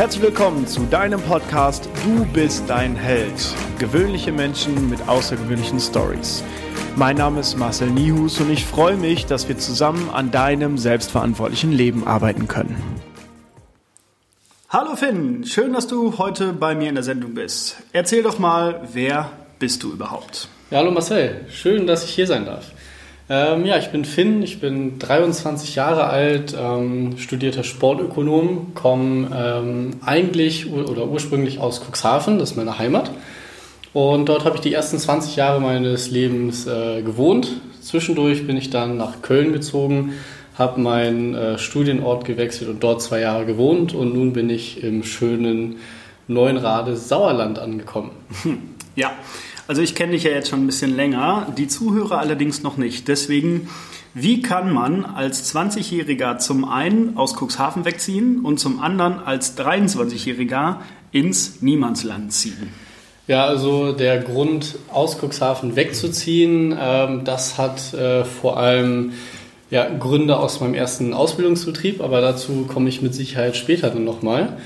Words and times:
Herzlich 0.00 0.22
willkommen 0.22 0.66
zu 0.66 0.86
deinem 0.86 1.20
Podcast 1.20 1.86
Du 2.02 2.24
bist 2.32 2.64
dein 2.68 2.96
Held. 2.96 3.54
Gewöhnliche 3.78 4.32
Menschen 4.32 4.88
mit 4.88 5.06
außergewöhnlichen 5.06 5.78
Stories. 5.78 6.42
Mein 6.96 7.18
Name 7.18 7.40
ist 7.40 7.58
Marcel 7.58 7.90
Nihus 7.90 8.40
und 8.40 8.50
ich 8.50 8.64
freue 8.64 8.96
mich, 8.96 9.26
dass 9.26 9.46
wir 9.46 9.58
zusammen 9.58 10.08
an 10.08 10.30
deinem 10.30 10.78
selbstverantwortlichen 10.78 11.70
Leben 11.70 12.06
arbeiten 12.06 12.48
können. 12.48 12.82
Hallo 14.70 14.96
Finn, 14.96 15.44
schön, 15.44 15.74
dass 15.74 15.86
du 15.86 16.16
heute 16.16 16.54
bei 16.54 16.74
mir 16.74 16.88
in 16.88 16.94
der 16.94 17.04
Sendung 17.04 17.34
bist. 17.34 17.76
Erzähl 17.92 18.22
doch 18.22 18.38
mal, 18.38 18.88
wer 18.94 19.30
bist 19.58 19.82
du 19.82 19.92
überhaupt? 19.92 20.48
Ja, 20.70 20.78
hallo 20.78 20.92
Marcel, 20.92 21.44
schön, 21.50 21.86
dass 21.86 22.06
ich 22.06 22.14
hier 22.14 22.26
sein 22.26 22.46
darf. 22.46 22.72
Ähm, 23.32 23.64
ja, 23.64 23.78
ich 23.78 23.90
bin 23.90 24.04
Finn, 24.04 24.42
ich 24.42 24.58
bin 24.58 24.98
23 24.98 25.76
Jahre 25.76 26.08
alt, 26.08 26.52
ähm, 26.60 27.16
studierter 27.16 27.62
Sportökonom, 27.62 28.74
komme 28.74 29.30
ähm, 29.32 29.90
eigentlich 30.04 30.68
oder 30.72 31.06
ursprünglich 31.06 31.60
aus 31.60 31.80
Cuxhaven, 31.80 32.40
das 32.40 32.50
ist 32.50 32.56
meine 32.56 32.80
Heimat. 32.80 33.12
Und 33.92 34.28
dort 34.28 34.44
habe 34.44 34.56
ich 34.56 34.62
die 34.62 34.74
ersten 34.74 34.98
20 34.98 35.36
Jahre 35.36 35.60
meines 35.60 36.10
Lebens 36.10 36.66
äh, 36.66 37.02
gewohnt. 37.02 37.60
Zwischendurch 37.80 38.48
bin 38.48 38.56
ich 38.56 38.70
dann 38.70 38.96
nach 38.96 39.22
Köln 39.22 39.52
gezogen, 39.52 40.14
habe 40.58 40.80
meinen 40.80 41.36
äh, 41.36 41.56
Studienort 41.56 42.24
gewechselt 42.24 42.68
und 42.68 42.82
dort 42.82 43.00
zwei 43.00 43.20
Jahre 43.20 43.46
gewohnt. 43.46 43.94
Und 43.94 44.12
nun 44.12 44.32
bin 44.32 44.50
ich 44.50 44.82
im 44.82 45.04
schönen 45.04 45.76
Neuenrade 46.26 46.96
Sauerland 46.96 47.60
angekommen. 47.60 48.10
Ja, 48.96 49.12
also 49.70 49.82
ich 49.82 49.94
kenne 49.94 50.14
dich 50.14 50.24
ja 50.24 50.32
jetzt 50.32 50.48
schon 50.48 50.64
ein 50.64 50.66
bisschen 50.66 50.96
länger, 50.96 51.46
die 51.56 51.68
Zuhörer 51.68 52.18
allerdings 52.18 52.64
noch 52.64 52.76
nicht. 52.76 53.06
Deswegen, 53.06 53.68
wie 54.14 54.42
kann 54.42 54.72
man 54.72 55.04
als 55.04 55.54
20-Jähriger 55.54 56.38
zum 56.38 56.64
einen 56.64 57.16
aus 57.16 57.36
Cuxhaven 57.40 57.84
wegziehen 57.84 58.40
und 58.44 58.58
zum 58.58 58.80
anderen 58.80 59.20
als 59.20 59.56
23-Jähriger 59.56 60.78
ins 61.12 61.62
Niemandsland 61.62 62.32
ziehen? 62.32 62.70
Ja, 63.28 63.44
also 63.44 63.92
der 63.92 64.18
Grund, 64.18 64.74
aus 64.92 65.18
Cuxhaven 65.22 65.76
wegzuziehen, 65.76 66.76
ähm, 66.76 67.22
das 67.22 67.56
hat 67.56 67.94
äh, 67.94 68.24
vor 68.24 68.56
allem 68.56 69.12
ja, 69.70 69.88
Gründe 69.88 70.40
aus 70.40 70.58
meinem 70.58 70.74
ersten 70.74 71.14
Ausbildungsbetrieb, 71.14 72.00
aber 72.00 72.20
dazu 72.20 72.66
komme 72.66 72.88
ich 72.88 73.02
mit 73.02 73.14
Sicherheit 73.14 73.54
später 73.54 73.90
dann 73.90 74.02
nochmal. 74.02 74.56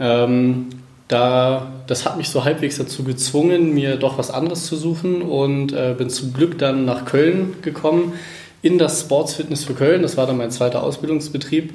Ähm, 0.00 0.68
da, 1.08 1.72
das 1.86 2.04
hat 2.04 2.18
mich 2.18 2.28
so 2.28 2.44
halbwegs 2.44 2.76
dazu 2.76 3.02
gezwungen, 3.02 3.72
mir 3.72 3.96
doch 3.96 4.18
was 4.18 4.30
anderes 4.30 4.66
zu 4.66 4.76
suchen 4.76 5.22
und 5.22 5.72
äh, 5.72 5.94
bin 5.96 6.10
zum 6.10 6.34
Glück 6.34 6.58
dann 6.58 6.84
nach 6.84 7.06
Köln 7.06 7.56
gekommen, 7.62 8.12
in 8.60 8.76
das 8.76 9.00
Sportsfitness 9.00 9.64
für 9.64 9.72
Köln. 9.72 10.02
Das 10.02 10.18
war 10.18 10.26
dann 10.26 10.36
mein 10.36 10.50
zweiter 10.50 10.82
Ausbildungsbetrieb, 10.82 11.72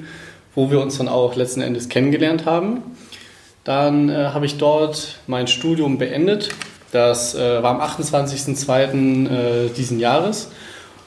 wo 0.54 0.70
wir 0.70 0.80
uns 0.80 0.98
dann 0.98 1.08
auch 1.08 1.34
letzten 1.34 1.62
Endes 1.62 1.88
kennengelernt 1.88 2.46
haben. 2.46 2.82
Dann 3.64 4.08
äh, 4.08 4.28
habe 4.28 4.46
ich 4.46 4.56
dort 4.58 5.18
mein 5.26 5.48
Studium 5.48 5.98
beendet. 5.98 6.50
Das 6.92 7.34
äh, 7.34 7.60
war 7.62 7.80
am 7.80 7.80
28.02. 7.80 9.26
Äh, 9.26 9.68
diesen 9.70 9.98
Jahres. 9.98 10.50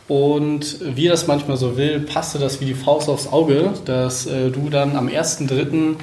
Und 0.10 0.78
wie 0.82 1.08
das 1.08 1.28
manchmal 1.28 1.56
so 1.56 1.78
will, 1.78 2.02
passte 2.02 2.40
das 2.40 2.60
wie 2.60 2.66
die 2.66 2.74
Faust 2.74 3.08
aufs 3.08 3.32
Auge, 3.32 3.74
dass 3.86 4.26
äh, 4.26 4.50
du 4.50 4.70
dann 4.70 4.98
am 4.98 5.08
1.3. 5.08 5.96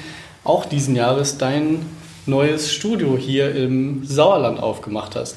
auch 0.45 0.65
diesen 0.65 0.97
Jahres 0.97 1.37
dein 1.37 1.85
neues 2.27 2.73
Studio 2.73 3.17
hier 3.19 3.55
im 3.55 4.05
Sauerland 4.05 4.61
aufgemacht 4.61 5.17
hast. 5.17 5.37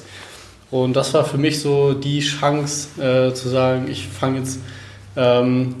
Und 0.70 0.94
das 0.94 1.14
war 1.14 1.24
für 1.24 1.38
mich 1.38 1.60
so 1.60 1.94
die 1.94 2.20
Chance 2.20 3.00
äh, 3.02 3.34
zu 3.34 3.48
sagen, 3.48 3.88
ich 3.90 4.06
fange 4.06 4.38
jetzt 4.38 4.60
ähm, 5.16 5.74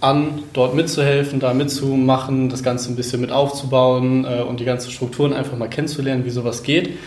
an, 0.00 0.42
dort 0.52 0.74
mitzuhelfen, 0.74 1.38
da 1.38 1.54
mitzumachen, 1.54 2.48
das 2.48 2.62
Ganze 2.64 2.90
ein 2.90 2.96
bisschen 2.96 3.20
mit 3.20 3.30
aufzubauen 3.30 4.24
äh, 4.24 4.42
und 4.42 4.58
die 4.58 4.64
ganzen 4.64 4.90
Strukturen 4.90 5.32
einfach 5.32 5.56
mal 5.56 5.68
kennenzulernen, 5.68 6.24
wie 6.24 6.30
sowas 6.30 6.64
geht. 6.64 6.98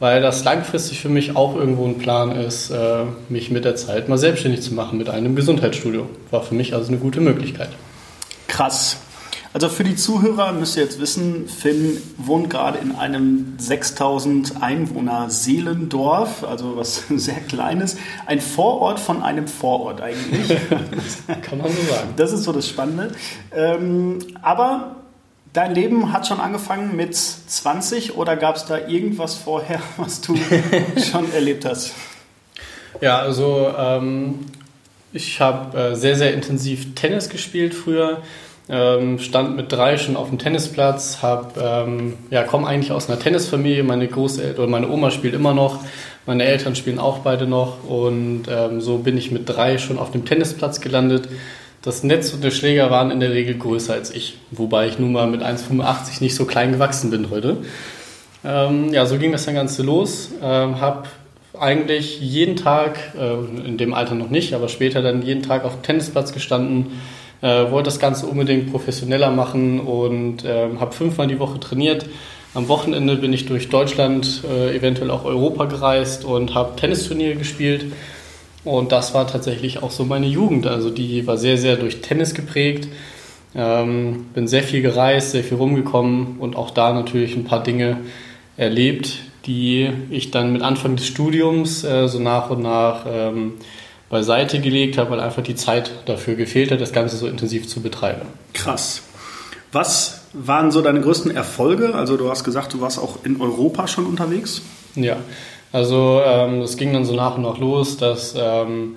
Weil 0.00 0.20
das 0.20 0.44
langfristig 0.44 1.00
für 1.00 1.08
mich 1.08 1.36
auch 1.36 1.54
irgendwo 1.54 1.86
ein 1.86 1.96
Plan 1.96 2.32
ist, 2.32 2.70
äh, 2.70 3.04
mich 3.28 3.50
mit 3.50 3.64
der 3.64 3.76
Zeit 3.76 4.08
mal 4.08 4.18
selbstständig 4.18 4.60
zu 4.60 4.74
machen 4.74 4.98
mit 4.98 5.08
einem 5.08 5.36
Gesundheitsstudio. 5.36 6.10
War 6.30 6.42
für 6.42 6.54
mich 6.54 6.74
also 6.74 6.88
eine 6.88 6.98
gute 6.98 7.20
Möglichkeit. 7.20 7.70
Krass. 8.48 8.98
Also 9.54 9.68
für 9.68 9.84
die 9.84 9.96
Zuhörer 9.96 10.52
müsst 10.52 10.78
ihr 10.78 10.82
jetzt 10.82 10.98
wissen, 10.98 11.46
Finn 11.46 11.98
wohnt 12.16 12.48
gerade 12.48 12.78
in 12.78 12.92
einem 12.92 13.54
6000 13.58 14.62
Einwohner 14.62 15.28
Seelendorf, 15.28 16.42
also 16.42 16.76
was 16.76 17.04
sehr 17.10 17.40
kleines, 17.40 17.96
ein 18.24 18.40
Vorort 18.40 18.98
von 18.98 19.22
einem 19.22 19.46
Vorort 19.46 20.00
eigentlich. 20.00 20.48
Kann 21.42 21.58
man 21.58 21.70
so 21.70 21.82
sagen. 21.92 22.14
Das 22.16 22.32
ist 22.32 22.44
so 22.44 22.52
das 22.52 22.66
Spannende. 22.66 23.12
Ähm, 23.54 24.20
aber 24.40 24.96
dein 25.52 25.74
Leben 25.74 26.14
hat 26.14 26.26
schon 26.26 26.40
angefangen 26.40 26.96
mit 26.96 27.14
20 27.14 28.16
oder 28.16 28.36
gab 28.36 28.56
es 28.56 28.64
da 28.64 28.78
irgendwas 28.78 29.34
vorher, 29.34 29.82
was 29.98 30.22
du 30.22 30.34
schon 31.10 31.30
erlebt 31.34 31.66
hast? 31.66 31.92
Ja, 33.02 33.18
also 33.18 33.70
ähm, 33.76 34.46
ich 35.12 35.42
habe 35.42 35.76
äh, 35.76 35.94
sehr, 35.94 36.16
sehr 36.16 36.32
intensiv 36.32 36.94
Tennis 36.94 37.28
gespielt 37.28 37.74
früher 37.74 38.22
ähm, 38.68 39.18
stand 39.18 39.56
mit 39.56 39.72
drei 39.72 39.96
schon 39.96 40.16
auf 40.16 40.28
dem 40.28 40.38
Tennisplatz, 40.38 41.18
hab, 41.22 41.56
ähm, 41.60 42.14
ja, 42.30 42.44
komme 42.44 42.66
eigentlich 42.66 42.92
aus 42.92 43.08
einer 43.08 43.18
Tennisfamilie. 43.18 43.82
Meine 43.82 44.06
Großeltern 44.06 44.70
meine 44.70 44.88
Oma 44.88 45.10
spielt 45.10 45.34
immer 45.34 45.52
noch, 45.52 45.80
meine 46.26 46.44
Eltern 46.44 46.76
spielen 46.76 46.98
auch 46.98 47.18
beide 47.18 47.46
noch 47.46 47.84
und 47.84 48.44
ähm, 48.48 48.80
so 48.80 48.98
bin 48.98 49.18
ich 49.18 49.30
mit 49.30 49.48
drei 49.48 49.78
schon 49.78 49.98
auf 49.98 50.12
dem 50.12 50.24
Tennisplatz 50.24 50.80
gelandet. 50.80 51.28
Das 51.82 52.04
Netz 52.04 52.32
und 52.32 52.44
der 52.44 52.52
Schläger 52.52 52.92
waren 52.92 53.10
in 53.10 53.18
der 53.18 53.32
Regel 53.32 53.58
größer 53.58 53.92
als 53.92 54.12
ich, 54.12 54.38
wobei 54.52 54.86
ich 54.86 55.00
nun 55.00 55.12
mal 55.12 55.26
mit 55.26 55.42
1,85 55.42 56.22
nicht 56.22 56.36
so 56.36 56.44
klein 56.44 56.70
gewachsen 56.70 57.10
bin 57.10 57.30
heute. 57.30 57.56
Ähm, 58.44 58.92
ja, 58.92 59.04
so 59.06 59.18
ging 59.18 59.32
das 59.32 59.46
dann 59.46 59.56
Ganze 59.56 59.82
los. 59.82 60.30
Ähm, 60.40 60.80
habe 60.80 61.08
eigentlich 61.58 62.20
jeden 62.20 62.54
Tag, 62.54 62.98
äh, 63.18 63.66
in 63.66 63.76
dem 63.76 63.94
Alter 63.94 64.14
noch 64.14 64.30
nicht, 64.30 64.54
aber 64.54 64.68
später 64.68 65.02
dann 65.02 65.22
jeden 65.22 65.42
Tag 65.42 65.64
auf 65.64 65.74
dem 65.74 65.82
Tennisplatz 65.82 66.32
gestanden 66.32 67.00
äh, 67.42 67.70
wollte 67.70 67.88
das 67.88 67.98
Ganze 67.98 68.26
unbedingt 68.26 68.70
professioneller 68.70 69.30
machen 69.30 69.80
und 69.80 70.44
äh, 70.44 70.68
habe 70.78 70.92
fünfmal 70.92 71.26
die 71.26 71.38
Woche 71.38 71.60
trainiert. 71.60 72.06
Am 72.54 72.68
Wochenende 72.68 73.16
bin 73.16 73.32
ich 73.32 73.46
durch 73.46 73.68
Deutschland, 73.68 74.42
äh, 74.48 74.76
eventuell 74.76 75.10
auch 75.10 75.24
Europa 75.24 75.64
gereist 75.66 76.24
und 76.24 76.54
habe 76.54 76.76
Tennisturniere 76.76 77.36
gespielt. 77.36 77.86
Und 78.64 78.92
das 78.92 79.12
war 79.12 79.26
tatsächlich 79.26 79.82
auch 79.82 79.90
so 79.90 80.04
meine 80.04 80.26
Jugend. 80.26 80.66
Also 80.66 80.90
die 80.90 81.26
war 81.26 81.36
sehr, 81.36 81.58
sehr 81.58 81.76
durch 81.76 82.00
Tennis 82.00 82.34
geprägt. 82.34 82.88
Ähm, 83.54 84.26
bin 84.34 84.48
sehr 84.48 84.62
viel 84.62 84.80
gereist, 84.80 85.32
sehr 85.32 85.44
viel 85.44 85.58
rumgekommen 85.58 86.38
und 86.38 86.56
auch 86.56 86.70
da 86.70 86.92
natürlich 86.92 87.36
ein 87.36 87.44
paar 87.44 87.62
Dinge 87.62 87.98
erlebt, 88.56 89.18
die 89.46 89.90
ich 90.10 90.30
dann 90.30 90.52
mit 90.52 90.62
Anfang 90.62 90.96
des 90.96 91.06
Studiums 91.06 91.84
äh, 91.84 92.08
so 92.08 92.18
nach 92.18 92.48
und 92.50 92.62
nach 92.62 93.04
ähm, 93.06 93.54
beiseite 94.12 94.60
gelegt 94.60 94.98
habe, 94.98 95.12
weil 95.12 95.20
einfach 95.20 95.42
die 95.42 95.54
Zeit 95.54 95.90
dafür 96.04 96.34
gefehlt 96.34 96.70
hat, 96.70 96.82
das 96.82 96.92
Ganze 96.92 97.16
so 97.16 97.26
intensiv 97.26 97.66
zu 97.66 97.80
betreiben. 97.80 98.20
Krass. 98.52 99.00
Was 99.72 100.24
waren 100.34 100.70
so 100.70 100.82
deine 100.82 101.00
größten 101.00 101.34
Erfolge? 101.34 101.94
Also 101.94 102.18
du 102.18 102.28
hast 102.28 102.44
gesagt, 102.44 102.74
du 102.74 102.82
warst 102.82 102.98
auch 102.98 103.24
in 103.24 103.40
Europa 103.40 103.88
schon 103.88 104.04
unterwegs. 104.04 104.60
Ja, 104.96 105.16
also 105.72 106.20
ähm, 106.26 106.60
es 106.60 106.76
ging 106.76 106.92
dann 106.92 107.06
so 107.06 107.14
nach 107.14 107.36
und 107.36 107.42
nach 107.42 107.56
los, 107.56 107.96
dass 107.96 108.34
ähm, 108.38 108.96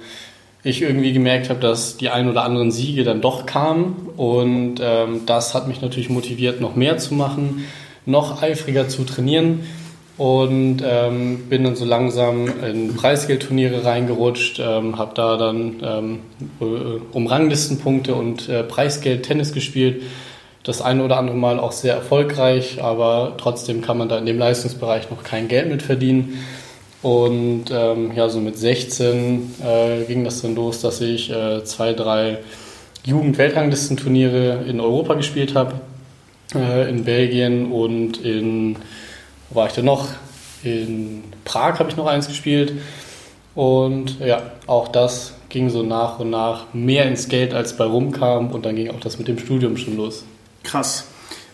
ich 0.64 0.82
irgendwie 0.82 1.14
gemerkt 1.14 1.50
habe, 1.50 1.62
dass 1.62 1.96
die 1.96 2.10
ein 2.10 2.30
oder 2.30 2.44
anderen 2.44 2.70
Siege 2.72 3.06
dann 3.06 3.22
doch 3.22 3.46
kamen 3.46 4.10
und 4.18 4.82
ähm, 4.82 5.22
das 5.26 5.54
hat 5.54 5.70
mich 5.70 5.80
natürlich 5.80 6.10
motiviert, 6.10 6.60
noch 6.60 6.76
mehr 6.76 6.98
zu 6.98 7.14
machen, 7.14 7.64
noch 8.06 8.42
eifriger 8.42 8.90
zu 8.90 9.06
trainieren 9.06 9.62
und 10.18 10.82
ähm, 10.86 11.50
bin 11.50 11.64
dann 11.66 11.76
so 11.76 11.84
langsam 11.84 12.48
in 12.64 12.96
Preisgeldturniere 12.96 13.84
reingerutscht, 13.84 14.60
ähm, 14.60 14.98
habe 14.98 15.12
da 15.14 15.36
dann 15.36 15.76
ähm, 15.84 16.20
äh, 16.62 17.00
um 17.12 17.28
Ranglistenpunkte 17.28 18.16
und 18.16 18.48
äh, 18.48 18.64
Preisgeld 18.64 19.24
Tennis 19.24 19.52
gespielt. 19.52 20.04
Das 20.64 20.82
eine 20.82 21.04
oder 21.04 21.18
andere 21.18 21.38
Mal 21.38 21.60
auch 21.60 21.74
sehr 21.74 21.94
erfolgreich, 21.94 22.82
aber 22.82 23.34
trotzdem 23.38 23.82
kann 23.82 23.98
man 23.98 24.10
da 24.10 24.18
in 24.18 24.26
dem 24.26 24.40
Leistungsbereich 24.40 25.12
noch 25.12 25.24
kein 25.24 25.48
Geld 25.48 25.70
mit 25.70 25.84
verdienen. 25.84 26.40
Und 27.04 27.66
ähm, 27.72 28.14
ja, 28.16 28.30
so 28.30 28.40
mit 28.40 28.58
16 28.58 29.54
äh, 29.64 30.06
ging 30.06 30.24
das 30.24 30.42
dann 30.42 30.56
los, 30.56 30.82
dass 30.82 31.02
ich 31.02 31.30
äh, 31.30 31.64
zwei, 31.64 31.94
drei 31.94 32.40
Jugend-Weltranglistenturniere 33.06 34.64
in 34.68 34.80
Europa 34.80 35.14
gespielt 35.14 35.54
habe, 35.54 35.74
äh, 36.56 36.90
in 36.90 37.04
Belgien 37.04 37.72
und 37.72 38.18
in 38.26 38.78
wo 39.50 39.56
war 39.60 39.68
ich 39.68 39.74
denn 39.74 39.86
noch? 39.86 40.08
In 40.64 41.24
Prag 41.44 41.80
habe 41.80 41.90
ich 41.90 41.96
noch 41.96 42.08
eins 42.08 42.28
gespielt. 42.28 42.74
Und 43.54 44.20
ja, 44.20 44.42
auch 44.68 44.90
das 44.90 45.34
ging 45.50 45.70
so 45.70 45.84
nach 45.84 46.20
und 46.20 46.30
nach 46.30 46.74
mehr 46.74 47.06
ins 47.06 47.30
Geld, 47.30 47.54
als 47.54 47.78
bei 47.78 47.86
rumkam. 47.86 48.52
Und 48.52 48.66
dann 48.66 48.76
ging 48.76 48.90
auch 48.90 49.00
das 49.00 49.18
mit 49.18 49.28
dem 49.28 49.40
Studium 49.40 49.78
schon 49.78 49.96
los. 49.96 50.26
Krass. 50.64 51.06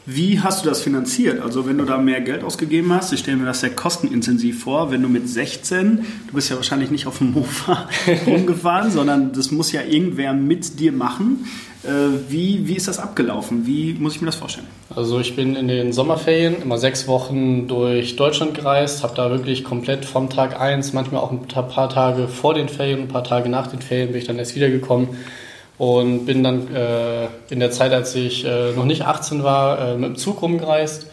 Wie 0.05 0.39
hast 0.39 0.65
du 0.65 0.69
das 0.69 0.81
finanziert? 0.81 1.41
Also 1.41 1.67
wenn 1.67 1.77
du 1.77 1.85
da 1.85 1.99
mehr 1.99 2.21
Geld 2.21 2.43
ausgegeben 2.43 2.91
hast, 2.91 3.13
ich 3.13 3.19
stelle 3.19 3.37
mir 3.37 3.45
das 3.45 3.59
sehr 3.59 3.69
kostenintensiv 3.69 4.63
vor, 4.63 4.89
wenn 4.89 5.03
du 5.03 5.09
mit 5.09 5.29
16, 5.29 6.05
du 6.27 6.33
bist 6.33 6.49
ja 6.49 6.55
wahrscheinlich 6.55 6.89
nicht 6.89 7.05
auf 7.05 7.19
dem 7.19 7.33
Mofa 7.33 7.87
rumgefahren, 8.25 8.89
sondern 8.89 9.31
das 9.31 9.51
muss 9.51 9.71
ja 9.71 9.81
irgendwer 9.83 10.33
mit 10.33 10.79
dir 10.79 10.91
machen. 10.91 11.45
Äh, 11.83 11.89
wie, 12.29 12.67
wie 12.67 12.75
ist 12.75 12.87
das 12.87 12.97
abgelaufen? 12.97 13.67
Wie 13.67 13.93
muss 13.93 14.15
ich 14.15 14.21
mir 14.21 14.25
das 14.25 14.35
vorstellen? 14.35 14.67
Also 14.89 15.19
ich 15.19 15.35
bin 15.35 15.55
in 15.55 15.67
den 15.67 15.93
Sommerferien 15.93 16.61
immer 16.63 16.79
sechs 16.79 17.07
Wochen 17.07 17.67
durch 17.67 18.15
Deutschland 18.15 18.55
gereist, 18.55 19.03
habe 19.03 19.13
da 19.15 19.29
wirklich 19.29 19.63
komplett 19.63 20.05
vom 20.05 20.31
Tag 20.31 20.59
1, 20.59 20.93
manchmal 20.93 21.21
auch 21.21 21.31
ein 21.31 21.47
paar 21.47 21.89
Tage 21.89 22.27
vor 22.27 22.55
den 22.55 22.69
Ferien, 22.69 23.01
ein 23.01 23.07
paar 23.07 23.23
Tage 23.23 23.49
nach 23.49 23.67
den 23.67 23.81
Ferien 23.81 24.09
bin 24.09 24.17
ich 24.17 24.27
dann 24.27 24.39
erst 24.39 24.55
wiedergekommen 24.55 25.09
und 25.81 26.27
bin 26.27 26.43
dann 26.43 26.71
äh, 26.75 27.25
in 27.49 27.59
der 27.59 27.71
Zeit, 27.71 27.91
als 27.91 28.13
ich 28.13 28.45
äh, 28.45 28.71
noch 28.73 28.85
nicht 28.85 29.01
18 29.01 29.41
war, 29.41 29.79
äh, 29.79 29.95
mit 29.95 30.09
dem 30.09 30.15
Zug 30.15 30.43
rumgereist. 30.43 31.07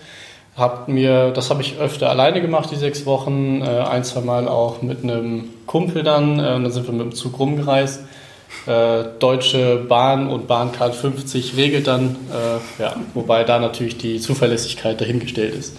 Hab 0.59 0.89
mir, 0.89 1.31
das 1.31 1.49
habe 1.49 1.63
ich 1.63 1.79
öfter 1.79 2.11
alleine 2.11 2.43
gemacht, 2.43 2.71
die 2.71 2.77
sechs 2.77 3.07
Wochen, 3.07 3.63
äh, 3.63 3.65
ein, 3.65 4.05
zwei 4.05 4.21
Mal 4.21 4.47
auch 4.47 4.83
mit 4.83 5.03
einem 5.03 5.45
Kumpel 5.65 6.03
dann. 6.03 6.39
Äh, 6.39 6.53
und 6.53 6.65
dann 6.65 6.71
sind 6.71 6.87
wir 6.87 6.93
mit 6.93 7.01
dem 7.01 7.15
Zug 7.15 7.39
rumgereist. 7.39 8.03
Äh, 8.67 9.05
Deutsche 9.19 9.77
Bahn 9.89 10.29
und 10.29 10.49
Bahncard 10.49 10.95
50 10.95 11.57
regelt 11.57 11.87
dann, 11.87 12.17
ja, 12.79 12.95
wobei 13.15 13.45
da 13.45 13.59
natürlich 13.59 13.97
die 13.97 14.21
Zuverlässigkeit 14.21 15.01
dahingestellt 15.01 15.55
ist. 15.55 15.79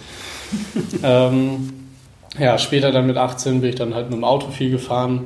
ähm, 1.03 1.73
ja, 2.39 2.57
später 2.57 2.91
dann 2.91 3.05
mit 3.05 3.17
18 3.17 3.61
bin 3.61 3.69
ich 3.69 3.75
dann 3.75 3.93
halt 3.93 4.09
mit 4.09 4.17
dem 4.17 4.23
Auto 4.23 4.49
viel 4.49 4.71
gefahren. 4.71 5.25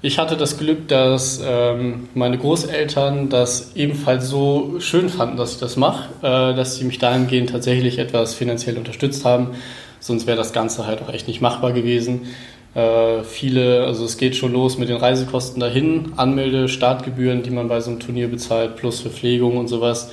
Ich 0.00 0.20
hatte 0.20 0.36
das 0.36 0.58
Glück, 0.58 0.86
dass 0.86 1.42
ähm, 1.44 2.08
meine 2.14 2.38
Großeltern 2.38 3.30
das 3.30 3.72
ebenfalls 3.74 4.28
so 4.28 4.78
schön 4.78 5.08
fanden, 5.08 5.36
dass 5.36 5.54
ich 5.54 5.58
das 5.58 5.76
mache, 5.76 6.08
äh, 6.22 6.54
dass 6.54 6.76
sie 6.76 6.84
mich 6.84 6.98
dahingehend 6.98 7.50
tatsächlich 7.50 7.98
etwas 7.98 8.34
finanziell 8.34 8.78
unterstützt 8.78 9.24
haben. 9.24 9.56
Sonst 9.98 10.28
wäre 10.28 10.36
das 10.36 10.52
Ganze 10.52 10.86
halt 10.86 11.02
auch 11.02 11.12
echt 11.12 11.26
nicht 11.26 11.40
machbar 11.40 11.72
gewesen. 11.72 12.28
Äh, 12.76 13.24
viele, 13.24 13.86
also 13.86 14.04
es 14.04 14.18
geht 14.18 14.36
schon 14.36 14.52
los 14.52 14.78
mit 14.78 14.88
den 14.88 14.98
Reisekosten 14.98 15.58
dahin, 15.58 16.12
Anmelde, 16.16 16.68
Startgebühren, 16.68 17.42
die 17.42 17.50
man 17.50 17.66
bei 17.66 17.80
so 17.80 17.90
einem 17.90 17.98
Turnier 17.98 18.28
bezahlt, 18.28 18.76
plus 18.76 19.00
Verpflegung 19.00 19.56
und 19.56 19.66
sowas. 19.66 20.12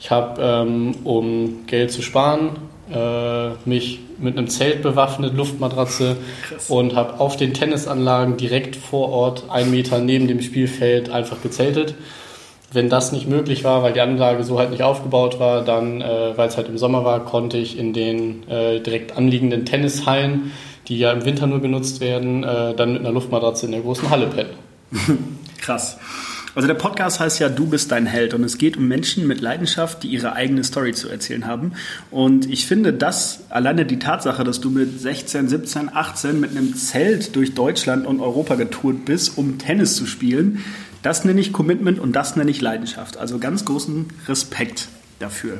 Ich 0.00 0.10
habe, 0.10 0.40
ähm, 0.40 0.94
um 1.04 1.66
Geld 1.66 1.92
zu 1.92 2.00
sparen, 2.00 2.52
äh, 2.92 3.50
mich 3.64 4.00
mit 4.18 4.36
einem 4.36 4.48
Zelt 4.48 4.82
bewaffnet, 4.82 5.34
Luftmatratze 5.34 6.16
Krass. 6.48 6.70
und 6.70 6.94
habe 6.94 7.20
auf 7.20 7.36
den 7.36 7.54
Tennisanlagen 7.54 8.36
direkt 8.36 8.76
vor 8.76 9.10
Ort, 9.10 9.44
einen 9.50 9.70
Meter 9.70 9.98
neben 9.98 10.28
dem 10.28 10.40
Spielfeld, 10.40 11.10
einfach 11.10 11.42
gezeltet. 11.42 11.94
Wenn 12.72 12.88
das 12.88 13.12
nicht 13.12 13.28
möglich 13.28 13.64
war, 13.64 13.82
weil 13.82 13.92
die 13.92 14.00
Anlage 14.00 14.44
so 14.44 14.58
halt 14.58 14.70
nicht 14.70 14.82
aufgebaut 14.82 15.38
war, 15.38 15.62
dann, 15.62 16.00
äh, 16.00 16.36
weil 16.36 16.48
es 16.48 16.56
halt 16.56 16.68
im 16.68 16.78
Sommer 16.78 17.04
war, 17.04 17.24
konnte 17.24 17.58
ich 17.58 17.78
in 17.78 17.92
den 17.92 18.48
äh, 18.48 18.80
direkt 18.80 19.16
anliegenden 19.16 19.64
Tennishallen, 19.64 20.52
die 20.88 20.98
ja 20.98 21.12
im 21.12 21.24
Winter 21.24 21.46
nur 21.46 21.60
genutzt 21.60 22.00
werden, 22.00 22.44
äh, 22.44 22.74
dann 22.74 22.92
mit 22.92 23.00
einer 23.00 23.12
Luftmatratze 23.12 23.66
in 23.66 23.72
der 23.72 23.80
großen 23.80 24.10
Halle 24.10 24.26
pennen. 24.26 24.50
Krass. 25.60 25.98
Also 26.56 26.68
der 26.68 26.74
Podcast 26.74 27.20
heißt 27.20 27.38
ja 27.38 27.50
Du 27.50 27.66
bist 27.66 27.92
dein 27.92 28.06
Held 28.06 28.32
und 28.32 28.42
es 28.42 28.56
geht 28.56 28.78
um 28.78 28.88
Menschen 28.88 29.26
mit 29.26 29.42
Leidenschaft, 29.42 30.02
die 30.02 30.08
ihre 30.08 30.32
eigene 30.32 30.64
Story 30.64 30.94
zu 30.94 31.10
erzählen 31.10 31.46
haben. 31.46 31.72
Und 32.10 32.50
ich 32.50 32.64
finde, 32.64 32.94
dass 32.94 33.40
alleine 33.50 33.84
die 33.84 33.98
Tatsache, 33.98 34.42
dass 34.42 34.62
du 34.62 34.70
mit 34.70 34.98
16, 34.98 35.50
17, 35.50 35.94
18 35.94 36.40
mit 36.40 36.52
einem 36.52 36.74
Zelt 36.74 37.36
durch 37.36 37.52
Deutschland 37.52 38.06
und 38.06 38.20
Europa 38.20 38.54
getourt 38.54 39.04
bist, 39.04 39.36
um 39.36 39.58
Tennis 39.58 39.96
zu 39.96 40.06
spielen, 40.06 40.64
das 41.02 41.26
nenne 41.26 41.42
ich 41.42 41.52
Commitment 41.52 41.98
und 41.98 42.16
das 42.16 42.36
nenne 42.36 42.50
ich 42.50 42.62
Leidenschaft. 42.62 43.18
Also 43.18 43.38
ganz 43.38 43.66
großen 43.66 44.06
Respekt 44.26 44.88
dafür. 45.18 45.58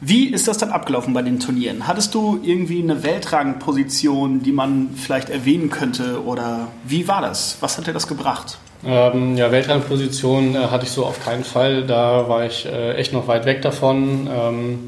Wie 0.00 0.26
ist 0.26 0.48
das 0.48 0.58
dann 0.58 0.70
abgelaufen 0.70 1.14
bei 1.14 1.22
den 1.22 1.38
Turnieren? 1.38 1.86
Hattest 1.86 2.12
du 2.12 2.40
irgendwie 2.42 2.82
eine 2.82 3.04
Weltrangposition, 3.04 4.42
die 4.42 4.50
man 4.50 4.96
vielleicht 4.96 5.30
erwähnen 5.30 5.70
könnte? 5.70 6.24
Oder 6.24 6.72
wie 6.84 7.06
war 7.06 7.22
das? 7.22 7.58
Was 7.60 7.78
hat 7.78 7.86
dir 7.86 7.92
das 7.92 8.08
gebracht? 8.08 8.58
Ähm, 8.84 9.36
ja, 9.36 9.52
Weltrangposition 9.52 10.54
äh, 10.54 10.58
hatte 10.58 10.84
ich 10.84 10.90
so 10.90 11.04
auf 11.04 11.24
keinen 11.24 11.44
Fall. 11.44 11.84
Da 11.86 12.28
war 12.28 12.44
ich 12.44 12.66
äh, 12.66 12.94
echt 12.94 13.12
noch 13.12 13.28
weit 13.28 13.46
weg 13.46 13.62
davon. 13.62 14.28
Ähm, 14.32 14.78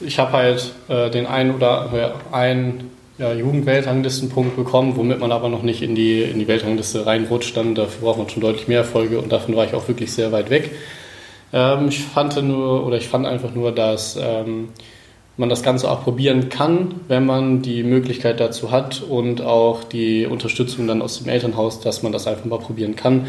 ich 0.00 0.18
habe 0.18 0.32
halt 0.32 0.72
äh, 0.88 1.10
den 1.10 1.26
einen 1.26 1.54
oder 1.54 2.14
äh, 2.32 2.34
einen 2.34 2.90
ja, 3.18 3.32
Jugendweltranglistenpunkt 3.32 4.56
bekommen, 4.56 4.96
womit 4.96 5.20
man 5.20 5.32
aber 5.32 5.48
noch 5.48 5.62
nicht 5.62 5.82
in 5.82 5.94
die, 5.94 6.22
in 6.22 6.38
die 6.38 6.48
Weltrangliste 6.48 7.06
reinrutscht. 7.06 7.56
Dann 7.56 7.74
dafür 7.74 8.02
braucht 8.06 8.18
man 8.18 8.28
schon 8.28 8.42
deutlich 8.42 8.68
mehr 8.68 8.78
Erfolge 8.78 9.18
und 9.18 9.32
davon 9.32 9.56
war 9.56 9.64
ich 9.64 9.74
auch 9.74 9.88
wirklich 9.88 10.12
sehr 10.12 10.30
weit 10.32 10.50
weg. 10.50 10.70
Ähm, 11.52 11.88
ich 11.88 12.02
fand 12.02 12.40
nur, 12.42 12.86
oder 12.86 12.96
ich 12.96 13.08
fand 13.08 13.26
einfach 13.26 13.54
nur, 13.54 13.72
dass 13.72 14.16
ähm, 14.20 14.68
man 15.36 15.48
das 15.48 15.62
Ganze 15.62 15.90
auch 15.90 16.04
probieren 16.04 16.48
kann, 16.48 16.94
wenn 17.08 17.26
man 17.26 17.62
die 17.62 17.82
Möglichkeit 17.82 18.38
dazu 18.38 18.70
hat 18.70 19.02
und 19.02 19.42
auch 19.42 19.84
die 19.84 20.26
Unterstützung 20.26 20.86
dann 20.86 21.02
aus 21.02 21.18
dem 21.18 21.28
Elternhaus, 21.28 21.80
dass 21.80 22.02
man 22.02 22.12
das 22.12 22.26
einfach 22.26 22.44
mal 22.44 22.58
probieren 22.58 22.94
kann. 22.94 23.26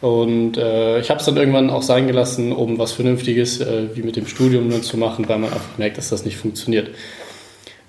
Und 0.00 0.56
äh, 0.56 1.00
ich 1.00 1.10
habe 1.10 1.20
es 1.20 1.26
dann 1.26 1.36
irgendwann 1.36 1.70
auch 1.70 1.82
sein 1.82 2.06
gelassen, 2.06 2.52
um 2.52 2.78
was 2.78 2.92
Vernünftiges 2.92 3.60
äh, 3.60 3.94
wie 3.94 4.02
mit 4.02 4.16
dem 4.16 4.26
Studium 4.26 4.70
dann 4.70 4.82
zu 4.82 4.96
machen, 4.96 5.28
weil 5.28 5.38
man 5.38 5.52
einfach 5.52 5.78
merkt, 5.78 5.98
dass 5.98 6.10
das 6.10 6.24
nicht 6.24 6.36
funktioniert. 6.36 6.90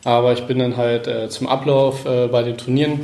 Aber 0.03 0.33
ich 0.33 0.43
bin 0.43 0.59
dann 0.59 0.77
halt 0.77 1.07
äh, 1.07 1.29
zum 1.29 1.47
Ablauf 1.47 2.05
äh, 2.05 2.27
bei 2.27 2.43
den 2.43 2.57
Turnieren. 2.57 3.01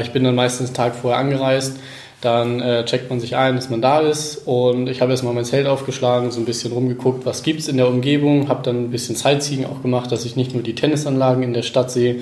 ich 0.00 0.12
bin 0.12 0.24
dann 0.24 0.34
meistens 0.34 0.68
einen 0.68 0.76
Tag 0.76 0.94
vorher 0.94 1.20
angereist 1.20 1.78
dann 2.20 2.60
äh, 2.60 2.84
checkt 2.84 3.10
man 3.10 3.20
sich 3.20 3.36
ein, 3.36 3.56
dass 3.56 3.68
man 3.68 3.82
da 3.82 4.00
ist. 4.00 4.46
Und 4.46 4.88
ich 4.88 5.00
habe 5.00 5.12
erstmal 5.12 5.34
mein 5.34 5.44
Zelt 5.44 5.66
aufgeschlagen, 5.66 6.30
so 6.30 6.40
ein 6.40 6.46
bisschen 6.46 6.72
rumgeguckt, 6.72 7.26
was 7.26 7.42
gibt 7.42 7.60
es 7.60 7.68
in 7.68 7.76
der 7.76 7.88
Umgebung. 7.88 8.48
Habe 8.48 8.62
dann 8.62 8.84
ein 8.84 8.90
bisschen 8.90 9.16
Sightseeing 9.16 9.66
auch 9.66 9.82
gemacht, 9.82 10.10
dass 10.10 10.24
ich 10.24 10.36
nicht 10.36 10.54
nur 10.54 10.62
die 10.62 10.74
Tennisanlagen 10.74 11.42
in 11.42 11.52
der 11.52 11.62
Stadt 11.62 11.90
sehe, 11.90 12.20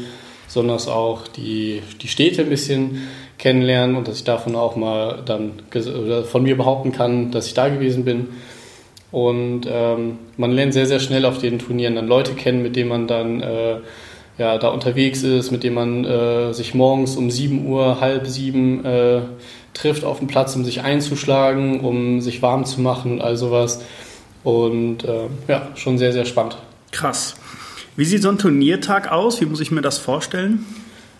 sondern 0.48 0.78
auch 0.88 1.28
die, 1.28 1.82
die 2.02 2.08
Städte 2.08 2.42
ein 2.42 2.48
bisschen 2.48 3.02
kennenlernen 3.38 3.96
und 3.96 4.08
dass 4.08 4.16
ich 4.16 4.24
davon 4.24 4.56
auch 4.56 4.76
mal 4.76 5.22
dann 5.24 5.52
von 6.24 6.42
mir 6.42 6.56
behaupten 6.56 6.92
kann, 6.92 7.30
dass 7.30 7.46
ich 7.46 7.54
da 7.54 7.68
gewesen 7.68 8.04
bin. 8.04 8.28
Und 9.10 9.62
ähm, 9.70 10.18
man 10.36 10.50
lernt 10.50 10.74
sehr, 10.74 10.86
sehr 10.86 10.98
schnell 10.98 11.24
auf 11.24 11.38
den 11.38 11.60
Turnieren 11.60 11.94
dann 11.94 12.08
Leute 12.08 12.32
kennen, 12.32 12.62
mit 12.62 12.74
denen 12.74 12.88
man 12.88 13.06
dann 13.06 13.40
äh, 13.42 13.76
ja, 14.38 14.58
da 14.58 14.68
unterwegs 14.68 15.22
ist, 15.22 15.52
mit 15.52 15.62
denen 15.62 15.76
man 15.76 16.04
äh, 16.04 16.52
sich 16.52 16.74
morgens 16.74 17.16
um 17.16 17.30
7 17.30 17.66
Uhr, 17.66 18.00
halb 18.00 18.26
sieben 18.26 18.84
äh, 18.84 19.20
trifft 19.74 20.04
auf 20.04 20.18
dem 20.18 20.28
Platz, 20.28 20.56
um 20.56 20.64
sich 20.64 20.80
einzuschlagen, 20.80 21.80
um 21.80 22.20
sich 22.20 22.40
warm 22.40 22.64
zu 22.64 22.80
machen 22.80 23.12
und 23.12 23.20
all 23.20 23.36
sowas. 23.36 23.82
Und 24.44 25.04
äh, 25.04 25.26
ja, 25.48 25.68
schon 25.74 25.98
sehr, 25.98 26.12
sehr 26.12 26.24
spannend. 26.24 26.56
Krass. 26.92 27.34
Wie 27.96 28.04
sieht 28.04 28.22
so 28.22 28.28
ein 28.28 28.38
Turniertag 28.38 29.10
aus? 29.10 29.40
Wie 29.40 29.46
muss 29.46 29.60
ich 29.60 29.70
mir 29.70 29.82
das 29.82 29.98
vorstellen? 29.98 30.64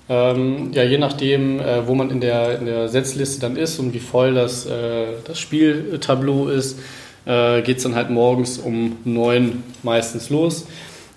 Ähm, 0.09 0.71
ja, 0.73 0.83
je 0.83 0.99
nachdem, 0.99 1.61
äh, 1.61 1.87
wo 1.87 1.95
man 1.95 2.11
in 2.11 2.21
der, 2.21 2.59
in 2.59 2.67
der 2.67 2.89
Setzliste 2.89 3.41
dann 3.41 3.57
ist 3.57 3.79
und 3.79 3.95
wie 3.95 4.01
voll 4.01 4.35
das, 4.35 4.67
äh, 4.67 5.07
das 5.25 5.39
Spieltableau 5.39 6.49
ist, 6.49 6.79
äh, 7.25 7.63
geht 7.63 7.79
es 7.79 7.85
dann 7.85 7.95
halt 7.95 8.11
morgens 8.11 8.59
um 8.59 8.99
neun 9.05 9.63
meistens 9.83 10.29
los. 10.29 10.67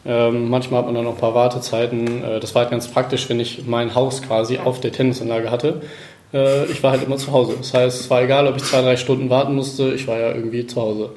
Ähm, 0.06 0.50
manchmal 0.50 0.80
hat 0.80 0.86
man 0.86 0.96
dann 0.96 1.04
noch 1.04 1.16
ein 1.16 1.20
paar 1.20 1.36
Wartezeiten. 1.36 2.24
Äh, 2.24 2.40
das 2.40 2.56
war 2.56 2.62
halt 2.62 2.72
ganz 2.72 2.88
praktisch, 2.88 3.28
wenn 3.28 3.42
ich 3.42 3.68
mein 3.68 3.94
Haus 3.94 4.22
quasi 4.22 4.58
auf 4.58 4.80
der 4.80 4.94
Tennisanlage 4.94 5.52
hatte 5.52 5.82
ich 6.34 6.84
war 6.84 6.92
halt 6.92 7.04
immer 7.04 7.18
zu 7.18 7.32
Hause. 7.32 7.54
Das 7.58 7.74
heißt, 7.74 8.02
es 8.02 8.10
war 8.10 8.22
egal, 8.22 8.48
ob 8.48 8.58
ich 8.58 8.64
zwei, 8.64 8.82
drei 8.82 8.98
Stunden 8.98 9.30
warten 9.30 9.56
musste, 9.56 9.94
ich 9.94 10.08
war 10.08 10.20
ja 10.20 10.34
irgendwie 10.34 10.68
zu 10.68 10.82
Hause. 10.82 11.12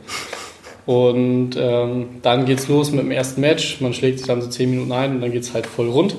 Und 0.86 1.50
ähm, 1.56 2.06
dann 2.22 2.46
geht's 2.46 2.68
los 2.68 2.90
mit 2.90 3.00
dem 3.00 3.10
ersten 3.10 3.40
Match. 3.40 3.80
Man 3.80 3.94
schlägt 3.94 4.18
sich 4.18 4.26
dann 4.26 4.42
so 4.42 4.48
zehn 4.48 4.70
Minuten 4.70 4.92
ein 4.92 5.16
und 5.16 5.20
dann 5.20 5.32
geht's 5.32 5.54
halt 5.54 5.66
voll 5.66 5.88
rund. 5.88 6.16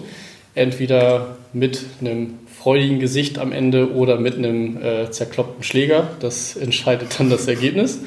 Entweder 0.56 1.38
mit 1.54 1.86
einem 2.00 2.40
freudigen 2.48 3.00
Gesicht 3.00 3.40
am 3.40 3.52
Ende 3.52 3.92
oder 3.94 4.18
mit 4.18 4.36
einem 4.36 4.82
äh, 4.82 5.10
zerkloppten 5.10 5.64
Schläger. 5.64 6.10
Das 6.20 6.56
entscheidet 6.56 7.20
dann 7.20 7.30
das 7.30 7.48
Ergebnis. 7.48 8.00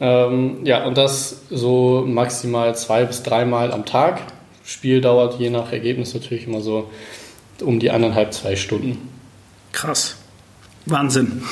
Ähm, 0.00 0.58
ja, 0.64 0.86
und 0.86 0.96
das 0.96 1.42
so 1.50 2.04
maximal 2.06 2.76
zwei 2.76 3.04
bis 3.04 3.22
dreimal 3.22 3.72
am 3.72 3.84
Tag. 3.84 4.20
Spiel 4.64 5.00
dauert 5.00 5.38
je 5.40 5.50
nach 5.50 5.72
Ergebnis 5.72 6.14
natürlich 6.14 6.46
immer 6.46 6.60
so 6.60 6.90
um 7.60 7.80
die 7.80 7.90
anderthalb, 7.90 8.32
zwei 8.32 8.56
Stunden. 8.56 9.15
Krass. 9.76 10.16
Wahnsinn. 10.86 11.42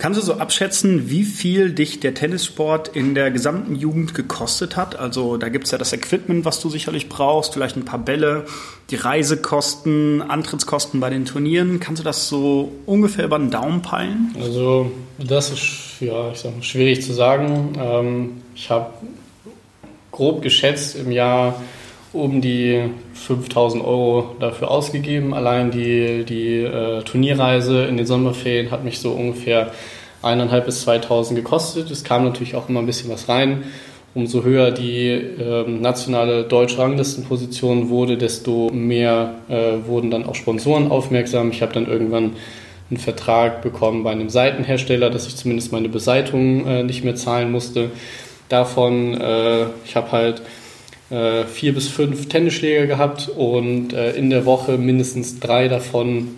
Kannst 0.00 0.20
du 0.20 0.24
so 0.24 0.34
abschätzen, 0.34 1.10
wie 1.10 1.22
viel 1.22 1.70
dich 1.70 2.00
der 2.00 2.12
Tennissport 2.12 2.88
in 2.88 3.14
der 3.14 3.30
gesamten 3.30 3.76
Jugend 3.76 4.14
gekostet 4.14 4.76
hat? 4.76 4.96
Also 4.96 5.36
da 5.36 5.48
gibt 5.48 5.66
es 5.66 5.70
ja 5.70 5.78
das 5.78 5.92
Equipment, 5.92 6.44
was 6.44 6.60
du 6.60 6.68
sicherlich 6.68 7.08
brauchst, 7.08 7.54
vielleicht 7.54 7.76
ein 7.76 7.84
paar 7.84 8.00
Bälle, 8.00 8.46
die 8.90 8.96
Reisekosten, 8.96 10.22
Antrittskosten 10.22 10.98
bei 10.98 11.08
den 11.08 11.24
Turnieren. 11.24 11.78
Kannst 11.78 12.00
du 12.00 12.04
das 12.04 12.28
so 12.28 12.72
ungefähr 12.84 13.26
über 13.26 13.38
den 13.38 13.52
Daumen 13.52 13.80
peilen? 13.80 14.34
Also 14.40 14.90
das 15.18 15.50
ist 15.52 16.00
ja, 16.00 16.32
ich 16.32 16.38
sag 16.38 16.56
mal, 16.56 16.64
schwierig 16.64 17.04
zu 17.04 17.12
sagen. 17.12 17.74
Ähm, 17.78 18.42
ich 18.56 18.70
habe 18.70 18.92
grob 20.10 20.42
geschätzt 20.42 20.96
im 20.96 21.12
Jahr 21.12 21.62
um 22.12 22.40
die 22.40 22.90
5000 23.14 23.82
Euro 23.84 24.36
dafür 24.38 24.70
ausgegeben. 24.70 25.34
Allein 25.34 25.70
die, 25.70 26.24
die 26.24 26.58
äh, 26.58 27.02
Turnierreise 27.02 27.84
in 27.84 27.96
den 27.96 28.06
Sommerferien 28.06 28.70
hat 28.70 28.84
mich 28.84 28.98
so 28.98 29.12
ungefähr 29.12 29.72
eineinhalb 30.22 30.66
bis 30.66 30.82
2000 30.82 31.36
gekostet. 31.36 31.90
Es 31.90 32.04
kam 32.04 32.24
natürlich 32.24 32.54
auch 32.54 32.68
immer 32.68 32.80
ein 32.80 32.86
bisschen 32.86 33.10
was 33.10 33.28
rein. 33.28 33.64
umso 34.14 34.44
höher 34.44 34.70
die 34.70 35.08
äh, 35.08 35.66
nationale 35.66 36.44
Deutsch-Ranglistenposition 36.44 37.88
wurde, 37.88 38.18
desto 38.18 38.70
mehr 38.70 39.36
äh, 39.48 39.86
wurden 39.86 40.10
dann 40.10 40.26
auch 40.26 40.34
Sponsoren 40.34 40.90
aufmerksam. 40.90 41.50
Ich 41.50 41.62
habe 41.62 41.72
dann 41.72 41.86
irgendwann 41.86 42.32
einen 42.90 42.98
Vertrag 42.98 43.62
bekommen 43.62 44.04
bei 44.04 44.10
einem 44.10 44.28
Seitenhersteller, 44.28 45.08
dass 45.08 45.26
ich 45.26 45.36
zumindest 45.36 45.72
meine 45.72 45.88
Beseitigung 45.88 46.66
äh, 46.66 46.82
nicht 46.82 47.04
mehr 47.04 47.14
zahlen 47.14 47.50
musste. 47.50 47.90
Davon, 48.50 49.18
äh, 49.18 49.64
ich 49.86 49.96
habe 49.96 50.12
halt 50.12 50.42
äh, 51.12 51.44
vier 51.44 51.74
bis 51.74 51.88
fünf 51.88 52.28
Tennisschläger 52.28 52.86
gehabt 52.86 53.28
und 53.28 53.92
äh, 53.92 54.12
in 54.12 54.30
der 54.30 54.46
Woche 54.46 54.78
mindestens 54.78 55.38
drei 55.38 55.68
davon 55.68 56.28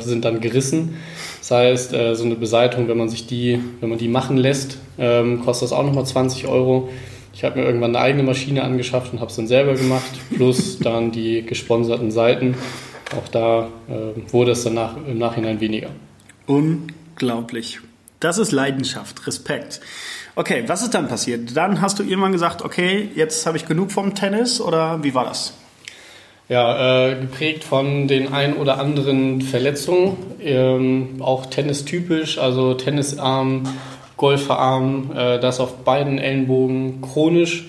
sind 0.00 0.24
dann 0.24 0.40
gerissen. 0.40 0.96
Das 1.40 1.50
heißt, 1.50 1.90
so 1.90 2.24
eine 2.24 2.36
Beseitigung, 2.36 2.88
wenn 2.88 2.98
man 2.98 3.08
sich 3.08 3.26
die, 3.26 3.60
wenn 3.80 3.88
man 3.88 3.98
die 3.98 4.08
machen 4.08 4.36
lässt, 4.36 4.78
ähm, 4.98 5.42
kostet 5.42 5.70
das 5.70 5.72
auch 5.72 5.84
nochmal 5.84 6.06
20 6.06 6.46
Euro. 6.46 6.88
Ich 7.32 7.44
habe 7.44 7.58
mir 7.58 7.66
irgendwann 7.66 7.96
eine 7.96 8.04
eigene 8.04 8.22
Maschine 8.22 8.62
angeschafft 8.62 9.12
und 9.12 9.20
habe 9.20 9.30
es 9.30 9.36
dann 9.36 9.46
selber 9.46 9.74
gemacht, 9.74 10.10
plus 10.34 10.78
dann 10.78 11.10
die 11.10 11.42
gesponserten 11.42 12.10
Seiten. 12.10 12.54
Auch 13.16 13.28
da 13.28 13.68
äh, 13.88 14.32
wurde 14.32 14.52
es 14.52 14.62
danach 14.62 14.96
im 15.06 15.18
Nachhinein 15.18 15.60
weniger. 15.60 15.90
Unglaublich. 16.46 17.80
Das 18.20 18.38
ist 18.38 18.52
Leidenschaft, 18.52 19.26
Respekt. 19.26 19.80
Okay, 20.36 20.64
was 20.66 20.82
ist 20.82 20.94
dann 20.94 21.08
passiert? 21.08 21.56
Dann 21.56 21.80
hast 21.80 21.98
du 21.98 22.02
irgendwann 22.02 22.32
gesagt, 22.32 22.62
okay, 22.62 23.08
jetzt 23.14 23.46
habe 23.46 23.56
ich 23.56 23.66
genug 23.66 23.90
vom 23.90 24.14
Tennis 24.14 24.60
oder 24.60 25.02
wie 25.02 25.14
war 25.14 25.24
das? 25.24 25.54
Ja, 26.48 27.08
äh, 27.08 27.14
geprägt 27.20 27.64
von 27.64 28.08
den 28.08 28.32
ein 28.32 28.54
oder 28.54 28.78
anderen 28.78 29.40
Verletzungen, 29.40 30.16
ähm, 30.42 31.16
auch 31.20 31.46
tennistypisch, 31.46 32.38
also 32.38 32.74
Tennisarm, 32.74 33.62
Golferarm, 34.16 35.12
äh, 35.16 35.38
das 35.40 35.60
auf 35.60 35.78
beiden 35.84 36.18
Ellenbogen 36.18 37.00
chronisch. 37.02 37.68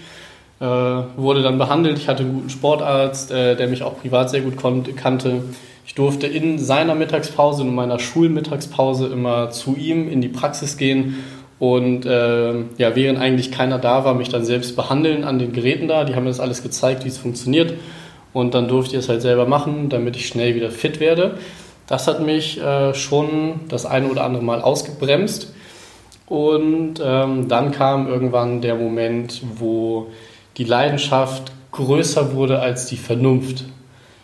Äh, 0.59 0.65
wurde 0.65 1.41
dann 1.41 1.57
behandelt. 1.57 1.97
Ich 1.97 2.07
hatte 2.07 2.21
einen 2.21 2.35
guten 2.35 2.49
Sportarzt, 2.51 3.31
äh, 3.31 3.55
der 3.55 3.67
mich 3.67 3.81
auch 3.81 3.99
privat 3.99 4.29
sehr 4.29 4.41
gut 4.41 4.57
kannte. 4.95 5.43
Ich 5.87 5.95
durfte 5.95 6.27
in 6.27 6.59
seiner 6.59 6.93
Mittagspause, 6.93 7.63
in 7.63 7.73
meiner 7.73 7.97
Schulmittagspause 7.97 9.07
immer 9.07 9.49
zu 9.49 9.75
ihm 9.75 10.07
in 10.07 10.21
die 10.21 10.29
Praxis 10.29 10.77
gehen 10.77 11.23
und 11.61 12.07
äh, 12.07 12.53
ja, 12.79 12.95
während 12.95 13.19
eigentlich 13.19 13.51
keiner 13.51 13.77
da 13.77 14.03
war, 14.03 14.15
mich 14.15 14.29
dann 14.29 14.43
selbst 14.43 14.75
behandeln 14.75 15.23
an 15.23 15.37
den 15.37 15.53
Geräten 15.53 15.87
da. 15.87 16.05
Die 16.05 16.15
haben 16.15 16.23
mir 16.23 16.31
das 16.31 16.39
alles 16.39 16.63
gezeigt, 16.63 17.05
wie 17.05 17.07
es 17.07 17.19
funktioniert. 17.19 17.75
Und 18.33 18.55
dann 18.55 18.67
durfte 18.67 18.95
ich 18.95 19.03
es 19.03 19.09
halt 19.09 19.21
selber 19.21 19.45
machen, 19.45 19.87
damit 19.89 20.15
ich 20.15 20.25
schnell 20.25 20.55
wieder 20.55 20.71
fit 20.71 20.99
werde. 20.99 21.37
Das 21.85 22.07
hat 22.07 22.25
mich 22.25 22.59
äh, 22.59 22.95
schon 22.95 23.59
das 23.69 23.85
eine 23.85 24.07
oder 24.07 24.23
andere 24.23 24.43
Mal 24.43 24.59
ausgebremst. 24.59 25.53
Und 26.25 26.95
ähm, 26.99 27.47
dann 27.47 27.71
kam 27.71 28.07
irgendwann 28.07 28.61
der 28.61 28.73
Moment, 28.73 29.43
wo 29.53 30.07
die 30.57 30.63
Leidenschaft 30.63 31.51
größer 31.73 32.33
wurde 32.33 32.57
als 32.57 32.87
die 32.87 32.97
Vernunft. 32.97 33.65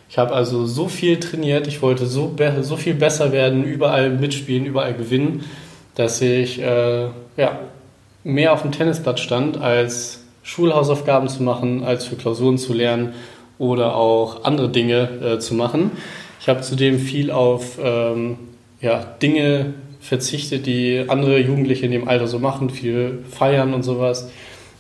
Ich 0.10 0.18
habe 0.18 0.34
also 0.34 0.66
so 0.66 0.88
viel 0.88 1.20
trainiert, 1.20 1.68
ich 1.68 1.84
wollte 1.84 2.08
so, 2.08 2.36
so 2.62 2.78
viel 2.78 2.96
besser 2.96 3.32
werden, 3.32 3.64
überall 3.64 4.10
mitspielen, 4.10 4.66
überall 4.66 4.96
gewinnen, 4.96 5.44
dass 5.98 6.22
ich 6.22 6.62
äh, 6.62 7.08
ja, 7.38 7.60
mehr 8.24 8.54
auf 8.54 8.62
dem 8.62 8.72
Tennisplatz 8.72 9.20
stand, 9.20 9.60
als 9.60 10.24
Schulhausaufgaben 10.44 11.28
zu 11.28 11.42
machen, 11.42 11.84
als 11.84 12.06
für 12.06 12.16
Klausuren 12.16 12.60
zu 12.60 12.74
lernen 12.74 13.14
oder 13.58 13.96
auch 13.96 14.44
andere 14.44 14.70
Dinge 14.70 15.10
äh, 15.22 15.40
zu 15.40 15.56
machen. 15.56 15.92
Ich 16.40 16.48
habe 16.48 16.62
zudem 16.62 17.00
viel 17.00 17.32
auf 17.32 17.80
ähm, 17.84 18.38
ja, 18.80 19.04
Dinge 19.22 19.74
verzichtet, 20.00 20.68
die 20.68 21.04
andere 21.08 21.40
Jugendliche 21.40 21.88
in 21.88 21.92
dem 21.92 22.08
Alter 22.08 22.28
so 22.28 22.38
machen, 22.38 22.70
viel 22.70 23.24
feiern 23.32 23.74
und 23.74 23.82
sowas. 23.82 24.30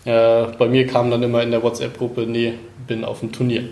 Äh, 0.05 0.45
bei 0.59 0.67
mir 0.67 0.85
kam 0.85 1.09
dann 1.09 1.23
immer 1.23 1.41
in 1.41 1.49
der 1.49 1.63
WhatsApp-Gruppe, 1.63 2.27
nee, 2.27 2.53
bin 2.85 3.03
auf 3.03 3.21
dem 3.21 3.31
Turnier. 3.31 3.63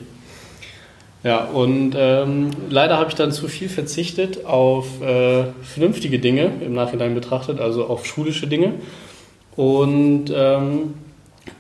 Ja, 1.26 1.46
und 1.46 1.96
ähm, 1.98 2.52
leider 2.70 3.00
habe 3.00 3.10
ich 3.10 3.16
dann 3.16 3.32
zu 3.32 3.48
viel 3.48 3.68
verzichtet 3.68 4.46
auf 4.46 5.02
äh, 5.02 5.46
vernünftige 5.64 6.20
Dinge 6.20 6.52
im 6.64 6.74
Nachhinein 6.74 7.16
betrachtet, 7.16 7.60
also 7.60 7.86
auf 7.86 8.06
schulische 8.06 8.46
Dinge. 8.46 8.74
Und 9.56 10.26
ähm, 10.32 10.94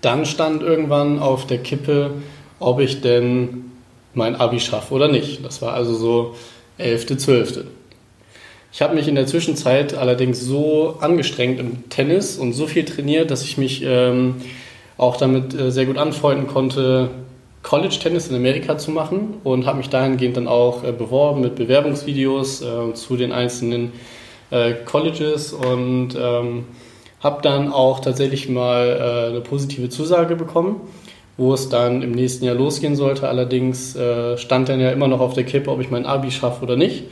dann 0.01 0.27
stand 0.27 0.61
irgendwann 0.61 1.17
auf 1.17 1.47
der 1.47 1.57
Kippe, 1.57 2.11
ob 2.59 2.79
ich 2.79 3.01
denn 3.01 3.71
mein 4.13 4.35
Abi 4.35 4.59
schaffe 4.59 4.93
oder 4.93 5.07
nicht. 5.07 5.43
Das 5.43 5.63
war 5.63 5.73
also 5.73 5.95
so 5.95 6.35
11., 6.77 7.17
12. 7.17 7.63
Ich 8.71 8.83
habe 8.83 8.93
mich 8.93 9.07
in 9.07 9.15
der 9.15 9.25
Zwischenzeit 9.25 9.95
allerdings 9.95 10.41
so 10.41 10.97
angestrengt 11.01 11.59
im 11.59 11.89
Tennis 11.89 12.37
und 12.37 12.53
so 12.53 12.67
viel 12.67 12.85
trainiert, 12.85 13.31
dass 13.31 13.41
ich 13.43 13.57
mich 13.57 13.81
ähm, 13.83 14.35
auch 14.95 15.17
damit 15.17 15.59
äh, 15.59 15.71
sehr 15.71 15.87
gut 15.87 15.97
anfreunden 15.97 16.45
konnte, 16.45 17.09
College-Tennis 17.65 18.27
in 18.27 18.35
Amerika 18.35 18.77
zu 18.77 18.91
machen 18.91 19.39
und 19.43 19.65
habe 19.65 19.79
mich 19.79 19.89
dahingehend 19.89 20.37
dann 20.37 20.47
auch 20.47 20.83
äh, 20.83 20.91
beworben 20.91 21.41
mit 21.41 21.55
Bewerbungsvideos 21.55 22.61
äh, 22.61 22.93
zu 22.93 23.17
den 23.17 23.31
einzelnen 23.31 23.91
äh, 24.51 24.73
Colleges 24.85 25.51
und 25.51 26.09
ähm, 26.15 26.65
habe 27.21 27.41
dann 27.41 27.73
auch 27.73 28.01
tatsächlich 28.01 28.49
mal 28.49 28.85
äh, 28.87 29.29
eine 29.31 29.41
positive 29.41 29.89
Zusage 29.89 30.35
bekommen, 30.35 30.79
wo 31.37 31.55
es 31.55 31.67
dann 31.67 32.03
im 32.03 32.11
nächsten 32.11 32.45
Jahr 32.45 32.53
losgehen 32.53 32.95
sollte. 32.95 33.27
Allerdings 33.27 33.95
äh, 33.95 34.37
stand 34.37 34.69
dann 34.69 34.79
ja 34.79 34.91
immer 34.91 35.07
noch 35.07 35.19
auf 35.19 35.33
der 35.33 35.43
Kippe, 35.43 35.71
ob 35.71 35.81
ich 35.81 35.89
mein 35.89 36.05
Abi 36.05 36.29
schaffe 36.29 36.63
oder 36.63 36.75
nicht. 36.75 37.05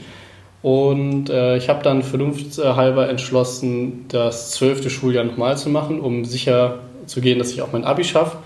Und 0.62 1.30
äh, 1.30 1.56
ich 1.56 1.68
habe 1.68 1.82
dann 1.82 2.04
vernunftshalber 2.04 3.08
entschlossen, 3.08 4.04
das 4.08 4.52
zwölfte 4.52 4.88
Schuljahr 4.88 5.24
nochmal 5.24 5.58
zu 5.58 5.68
machen, 5.68 5.98
um 5.98 6.24
sicher 6.24 6.78
zu 7.06 7.20
gehen, 7.20 7.40
dass 7.40 7.50
ich 7.50 7.60
auch 7.60 7.72
mein 7.72 7.84
Abi 7.84 8.04
schaffe. 8.04 8.36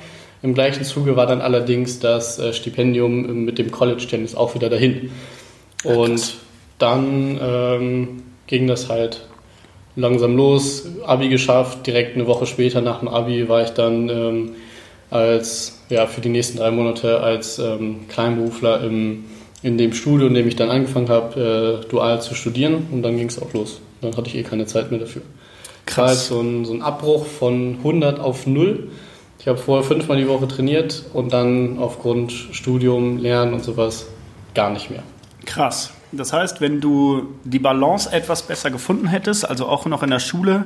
Im 0.42 0.54
gleichen 0.54 0.84
Zuge 0.84 1.16
war 1.16 1.26
dann 1.26 1.40
allerdings 1.40 1.98
das 1.98 2.38
äh, 2.38 2.52
Stipendium 2.52 3.44
mit 3.44 3.58
dem 3.58 3.70
College-Tennis 3.70 4.34
auch 4.34 4.54
wieder 4.54 4.68
dahin. 4.68 5.10
Und 5.84 6.18
ja, 6.18 6.34
dann 6.78 7.38
ähm, 7.42 8.22
ging 8.46 8.66
das 8.66 8.88
halt 8.88 9.26
langsam 9.96 10.36
los, 10.36 10.86
Abi 11.04 11.28
geschafft, 11.28 11.86
direkt 11.86 12.14
eine 12.14 12.26
Woche 12.26 12.46
später 12.46 12.80
nach 12.80 13.00
dem 13.00 13.08
Abi 13.08 13.48
war 13.48 13.64
ich 13.64 13.70
dann 13.70 14.08
ähm, 14.08 14.50
als, 15.10 15.80
ja, 15.88 16.06
für 16.06 16.20
die 16.20 16.28
nächsten 16.28 16.58
drei 16.58 16.70
Monate 16.70 17.20
als 17.20 17.58
ähm, 17.58 18.06
Kleinberufler 18.08 18.82
im 18.84 19.24
in 19.62 19.78
dem 19.78 19.92
Studio, 19.92 20.26
in 20.26 20.34
dem 20.34 20.46
ich 20.46 20.56
dann 20.56 20.70
angefangen 20.70 21.08
habe, 21.08 21.82
äh, 21.84 21.88
dual 21.88 22.22
zu 22.22 22.34
studieren 22.34 22.86
und 22.92 23.02
dann 23.02 23.16
ging 23.16 23.28
es 23.28 23.40
auch 23.40 23.52
los. 23.52 23.80
Dann 24.00 24.16
hatte 24.16 24.28
ich 24.28 24.36
eh 24.36 24.42
keine 24.42 24.66
Zeit 24.66 24.90
mehr 24.90 25.00
dafür. 25.00 25.22
Krass. 25.86 26.08
Halt 26.08 26.18
so 26.18 26.40
ein, 26.40 26.64
so 26.64 26.72
ein 26.74 26.82
Abbruch 26.82 27.26
von 27.26 27.76
100 27.78 28.20
auf 28.20 28.46
0. 28.46 28.88
Ich 29.38 29.46
habe 29.46 29.58
vorher 29.58 29.86
fünfmal 29.86 30.18
die 30.18 30.28
Woche 30.28 30.48
trainiert 30.48 31.04
und 31.12 31.32
dann 31.32 31.78
aufgrund 31.78 32.32
Studium, 32.32 33.18
Lernen 33.18 33.54
und 33.54 33.62
sowas 33.62 34.06
gar 34.54 34.70
nicht 34.70 34.90
mehr. 34.90 35.02
Krass. 35.46 35.92
Das 36.10 36.32
heißt, 36.32 36.60
wenn 36.60 36.80
du 36.80 37.34
die 37.44 37.58
Balance 37.58 38.10
etwas 38.10 38.42
besser 38.42 38.70
gefunden 38.70 39.06
hättest, 39.06 39.48
also 39.48 39.66
auch 39.66 39.86
noch 39.86 40.02
in 40.02 40.10
der 40.10 40.20
Schule 40.20 40.64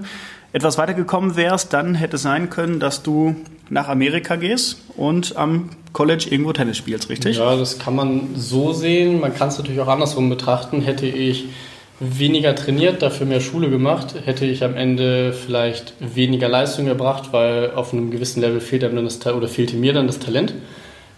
etwas 0.53 0.79
weitergekommen 0.79 1.37
wärst, 1.37 1.73
dann 1.73 1.95
hätte 1.95 2.17
es 2.17 2.23
sein 2.23 2.49
können, 2.49 2.79
dass 2.79 3.03
du 3.03 3.37
nach 3.69 3.89
Amerika 3.89 4.37
gehst 4.37 4.83
und 4.97 5.37
am 5.37 5.71
College 5.93 6.27
irgendwo 6.31 6.53
Tennis 6.53 6.77
spielst, 6.77 7.09
richtig? 7.09 7.39
Ja, 7.39 7.57
das 7.57 7.79
kann 7.79 7.97
man 7.97 8.35
so 8.37 8.73
sehen. 8.73 9.21
Man 9.21 9.35
kann 9.35 9.49
es 9.49 9.59
natürlich 9.59 9.81
auch 9.81 9.89
andersrum 9.89 10.29
betrachten. 10.29 10.81
Hätte 10.81 11.07
ich 11.07 11.47
weniger 12.03 12.55
trainiert, 12.55 13.01
dafür 13.01 13.27
mehr 13.27 13.41
Schule 13.41 13.71
gemacht, 13.71 14.15
hätte 14.25 14.45
ich 14.45 14.65
am 14.65 14.75
Ende 14.75 15.33
vielleicht 15.33 15.95
weniger 16.01 16.49
Leistung 16.49 16.89
erbracht, 16.89 17.33
weil 17.33 17.71
auf 17.73 17.93
einem 17.93 18.11
gewissen 18.11 18.41
Level 18.41 18.61
fehlt 18.61 18.83
einem 18.83 18.97
dann 18.97 19.05
das 19.05 19.25
oder 19.27 19.47
fehlte 19.47 19.77
mir 19.77 19.93
dann 19.93 20.09
das 20.09 20.19
Talent. 20.19 20.53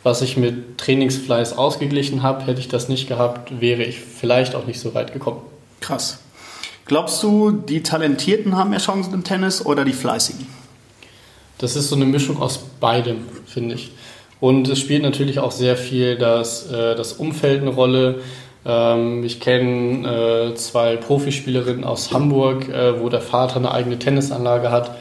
Was 0.03 0.21
ich 0.21 0.37
mit 0.37 0.77
Trainingsfleiß 0.77 1.57
ausgeglichen 1.57 2.23
habe, 2.23 2.47
hätte 2.47 2.61
ich 2.61 2.69
das 2.69 2.91
nicht 2.91 3.09
gehabt, 3.09 3.61
wäre 3.61 3.83
ich 3.83 3.99
vielleicht 3.99 4.55
auch 4.55 4.67
nicht 4.67 4.79
so 4.79 4.95
weit 4.95 5.15
gekommen. 5.15 5.41
Krass. 5.81 6.19
Glaubst 6.85 7.23
du, 7.23 7.51
die 7.51 7.83
Talentierten 7.83 8.55
haben 8.55 8.71
mehr 8.71 8.79
Chancen 8.79 9.15
im 9.15 9.25
Tennis 9.25 9.65
oder 9.65 9.87
die 9.87 9.95
Fleißigen? 9.95 10.47
Das 11.57 11.77
ist 11.77 11.89
so 11.89 11.97
eine 11.97 12.05
Mischung 12.05 12.43
aus 12.43 12.59
beidem, 12.81 13.25
finde 13.47 13.77
ich. 13.77 13.93
Und 14.41 14.69
es 14.69 14.79
spielt 14.79 15.03
natürlich 15.03 15.39
auch 15.39 15.53
sehr 15.53 15.79
viel 15.79 16.17
das, 16.19 16.71
äh, 16.71 16.95
das 16.95 17.15
Umfeld 17.15 17.63
eine 17.63 17.71
Rolle. 17.71 18.21
Ähm, 18.67 19.25
ich 19.25 19.41
kenne 19.41 20.53
äh, 20.53 20.55
zwei 20.55 20.97
Profispielerinnen 20.97 21.85
aus 21.85 22.13
Hamburg, 22.13 22.69
äh, 22.69 23.01
wo 23.01 23.09
der 23.09 23.21
Vater 23.21 23.57
eine 23.57 23.71
eigene 23.73 23.99
Tennisanlage 23.99 24.71
hat 24.71 24.93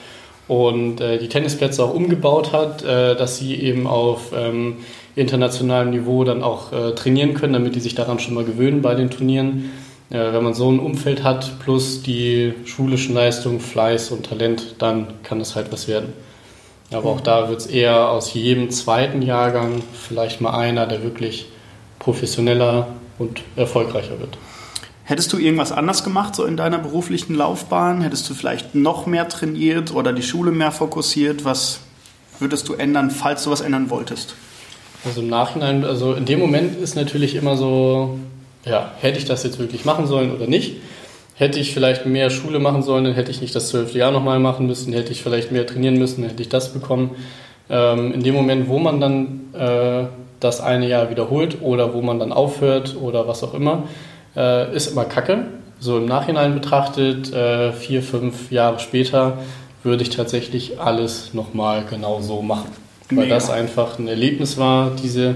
und 0.48 1.00
äh, 1.00 1.18
die 1.20 1.30
Tennisplätze 1.30 1.84
auch 1.84 1.94
umgebaut 1.94 2.52
hat, 2.52 2.84
äh, 2.84 3.16
dass 3.16 3.38
sie 3.38 3.56
eben 3.56 3.88
auf 3.88 4.32
ähm, 4.36 4.78
internationalem 5.16 5.92
Niveau 5.92 6.24
dann 6.24 6.44
auch 6.44 6.74
äh, 6.74 6.92
trainieren 6.96 7.34
können, 7.34 7.54
damit 7.54 7.76
die 7.76 7.80
sich 7.80 7.96
daran 7.96 8.20
schon 8.20 8.34
mal 8.34 8.44
gewöhnen 8.44 8.82
bei 8.82 8.96
den 8.96 9.10
Turnieren 9.10 9.72
wenn 10.10 10.44
man 10.44 10.54
so 10.54 10.70
ein 10.72 10.80
Umfeld 10.80 11.24
hat, 11.24 11.58
plus 11.60 12.04
die 12.04 12.54
schulischen 12.66 13.16
Leistungen, 13.16 13.60
Fleiß 13.60 14.12
und 14.12 14.28
Talent, 14.28 14.76
dann 14.78 15.08
kann 15.24 15.40
das 15.40 15.56
halt 15.56 15.72
was 15.72 15.88
werden. 15.88 16.14
Aber 16.92 17.10
auch 17.10 17.22
da 17.22 17.50
wird 17.50 17.62
es 17.62 17.66
eher 17.66 18.10
aus 18.10 18.34
jedem 18.36 18.70
zweiten 18.70 19.24
Jahrgang 19.24 19.82
vielleicht 19.94 20.40
mal 20.40 20.56
einer, 20.56 20.86
der 20.86 21.02
wirklich 21.02 21.48
professioneller 21.98 22.88
und 23.20 23.42
erfolgreicher 23.56 24.20
wird. 24.20 24.38
Hättest 25.06 25.34
du 25.34 25.38
irgendwas 25.38 25.74
anders 25.74 26.04
gemacht, 26.04 26.34
so 26.34 26.46
in 26.46 26.56
deiner 26.56 26.80
beruflichen 26.80 27.36
Laufbahn? 27.36 28.02
Hättest 28.02 28.30
du 28.30 28.34
vielleicht 28.34 28.74
noch 28.74 29.06
mehr 29.06 29.28
trainiert 29.28 29.94
oder 29.94 30.14
die 30.14 30.24
Schule 30.24 30.52
mehr 30.52 30.72
fokussiert? 30.72 31.44
Was 31.44 31.82
würdest 32.40 32.70
du 32.70 32.74
ändern, 32.74 33.12
falls 33.12 33.44
du 33.44 33.52
was 33.52 33.62
ändern 33.62 33.90
wolltest? 33.90 34.36
Also 35.06 35.22
im 35.22 35.28
Nachhinein, 35.28 35.84
also 35.84 36.14
in 36.14 36.24
dem 36.26 36.40
Moment 36.40 36.80
ist 36.80 36.96
natürlich 36.96 37.36
immer 37.36 37.58
so, 37.58 38.18
ja, 38.64 38.94
hätte 39.02 39.18
ich 39.18 39.26
das 39.26 39.44
jetzt 39.44 39.60
wirklich 39.60 39.84
machen 39.84 40.08
sollen 40.08 40.34
oder 40.34 40.48
nicht? 40.48 40.78
Hätte 41.36 41.60
ich 41.60 41.74
vielleicht 41.74 42.06
mehr 42.06 42.30
Schule 42.30 42.60
machen 42.60 42.84
sollen, 42.84 43.04
dann 43.04 43.14
hätte 43.14 43.32
ich 43.32 43.42
nicht 43.42 43.54
das 43.56 43.68
zwölfte 43.68 43.98
Jahr 43.98 44.12
nochmal 44.12 44.40
machen 44.40 44.68
müssen, 44.68 44.94
hätte 44.94 45.12
ich 45.12 45.22
vielleicht 45.22 45.52
mehr 45.52 45.68
trainieren 45.68 45.98
müssen, 45.98 46.22
dann 46.22 46.30
hätte 46.30 46.44
ich 46.44 46.50
das 46.50 46.72
bekommen. 46.72 47.12
Ähm, 47.70 48.14
in 48.14 48.24
dem 48.24 48.36
Moment, 48.36 48.70
wo 48.70 48.80
man 48.80 49.02
dann 49.02 49.54
äh, 49.54 50.06
das 50.44 50.62
eine 50.62 50.88
Jahr 50.88 51.10
wiederholt 51.10 51.58
oder 51.62 51.94
wo 51.94 52.02
man 52.02 52.20
dann 52.20 52.32
aufhört 52.32 52.96
oder 53.00 53.28
was 53.28 53.44
auch 53.44 53.54
immer, 53.54 53.84
äh, 54.36 54.76
ist 54.76 54.92
immer 54.92 55.06
Kacke. 55.06 55.46
So 55.80 55.98
im 55.98 56.06
Nachhinein 56.06 56.54
betrachtet, 56.54 57.34
äh, 57.34 57.74
vier, 57.74 58.02
fünf 58.02 58.52
Jahre 58.52 58.80
später, 58.80 59.40
würde 59.84 60.04
ich 60.04 60.10
tatsächlich 60.10 60.80
alles 60.80 61.34
nochmal 61.34 61.84
genau 61.90 62.22
so 62.22 62.42
machen. 62.42 62.70
Weil 63.10 63.26
Mega. 63.26 63.36
das 63.36 63.50
einfach 63.50 64.00
ein 64.00 64.08
Erlebnis 64.08 64.58
war, 64.58 64.92
diese, 65.02 65.36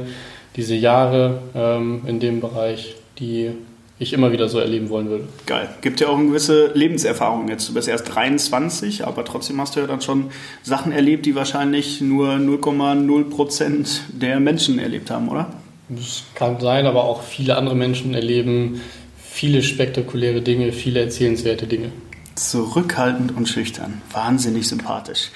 diese 0.56 0.76
Jahre 0.76 1.40
ähm, 1.54 2.02
in 2.08 2.20
dem 2.20 2.40
Bereich, 2.40 2.96
die 3.20 3.52
ich 4.00 4.13
immer 4.13 4.32
wieder 4.32 4.48
so 4.48 4.60
erleben 4.60 4.89
wollen 4.89 5.10
würde. 5.10 5.24
Geil. 5.46 5.70
Gibt 5.82 6.00
ja 6.00 6.08
auch 6.08 6.18
eine 6.18 6.27
gewisse 6.27 6.72
Lebenserfahrung 6.74 7.48
jetzt. 7.48 7.70
Du 7.70 7.74
bist 7.74 7.88
erst 7.88 8.13
23, 8.13 9.08
aber 9.08 9.25
trotzdem 9.25 9.60
hast 9.60 9.75
du 9.75 9.80
ja 9.80 9.88
dann 9.88 10.01
schon 10.01 10.30
Sachen 10.63 10.92
erlebt, 10.92 11.25
die 11.25 11.36
wahrscheinlich 11.36 12.01
nur 12.01 12.34
0,0 12.34 13.30
Prozent 13.30 14.01
der 14.10 14.39
Menschen 14.39 14.77
erlebt 14.77 15.10
haben, 15.10 15.30
oder? 15.30 15.51
Das 15.89 16.24
kann 16.36 16.60
sein, 16.60 16.86
aber 16.86 17.06
auch 17.06 17.24
viele 17.24 17.58
andere 17.58 17.75
Menschen 17.75 18.13
erleben 18.13 18.82
viele 19.38 19.62
spektakuläre 19.62 20.42
Dinge, 20.42 20.74
viele 20.74 21.00
erzählenswerte 21.00 21.68
Dinge. 21.68 21.92
Zurückhaltend 22.34 23.38
und 23.38 23.48
schüchtern. 23.48 24.01
Wahnsinnig 24.12 24.68
sympathisch. 24.68 25.30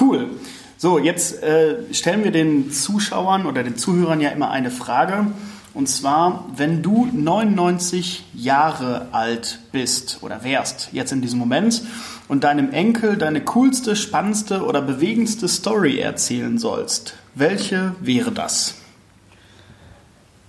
Cool. 0.00 0.30
So, 0.78 0.98
jetzt 0.98 1.44
äh, 1.44 1.76
stellen 1.92 2.24
wir 2.24 2.32
den 2.32 2.72
Zuschauern 2.72 3.46
oder 3.46 3.62
den 3.62 3.76
Zuhörern 3.76 4.20
ja 4.20 4.30
immer 4.30 4.50
eine 4.50 4.72
Frage. 4.72 5.28
Und 5.76 5.88
zwar, 5.88 6.46
wenn 6.56 6.82
du 6.82 7.06
99 7.12 8.24
Jahre 8.32 9.08
alt 9.12 9.58
bist 9.72 10.20
oder 10.22 10.42
wärst, 10.42 10.88
jetzt 10.92 11.12
in 11.12 11.20
diesem 11.20 11.38
Moment, 11.38 11.82
und 12.28 12.44
deinem 12.44 12.72
Enkel 12.72 13.18
deine 13.18 13.42
coolste, 13.42 13.94
spannendste 13.94 14.64
oder 14.64 14.80
bewegendste 14.80 15.48
Story 15.48 15.98
erzählen 15.98 16.56
sollst, 16.56 17.12
welche 17.34 17.94
wäre 18.00 18.32
das? 18.32 18.76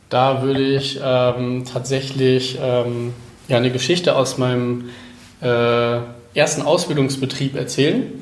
Da 0.07 0.43
würde 0.43 0.63
ich 0.63 1.01
ähm, 1.03 1.65
tatsächlich 1.65 2.57
ähm, 2.61 3.13
ja, 3.49 3.57
eine 3.57 3.71
Geschichte 3.71 4.15
aus 4.15 4.37
meinem 4.37 4.91
äh, 5.41 5.97
ersten 6.35 6.61
Ausbildungsbetrieb 6.61 7.57
erzählen, 7.57 8.13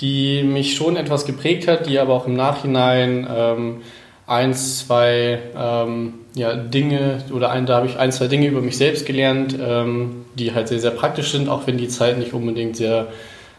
die 0.00 0.42
mich 0.42 0.74
schon 0.74 0.96
etwas 0.96 1.26
geprägt 1.26 1.68
hat, 1.68 1.86
die 1.86 1.98
aber 1.98 2.14
auch 2.14 2.26
im 2.26 2.32
Nachhinein 2.32 3.28
ähm, 3.30 3.82
ein, 4.26 4.54
zwei 4.54 5.38
ähm, 5.54 6.14
ja, 6.34 6.54
Dinge 6.54 7.22
oder 7.32 7.50
ein, 7.50 7.66
da 7.66 7.76
habe 7.76 7.86
ich 7.86 7.98
ein, 7.98 8.12
zwei 8.12 8.28
Dinge 8.28 8.46
über 8.46 8.60
mich 8.60 8.76
selbst 8.76 9.06
gelernt, 9.06 9.56
ähm, 9.60 10.24
die 10.34 10.54
halt 10.54 10.68
sehr, 10.68 10.78
sehr 10.78 10.92
praktisch 10.92 11.32
sind, 11.32 11.48
auch 11.48 11.66
wenn 11.66 11.76
die 11.76 11.88
Zeit 11.88 12.18
nicht 12.18 12.32
unbedingt 12.32 12.76
sehr, 12.76 13.08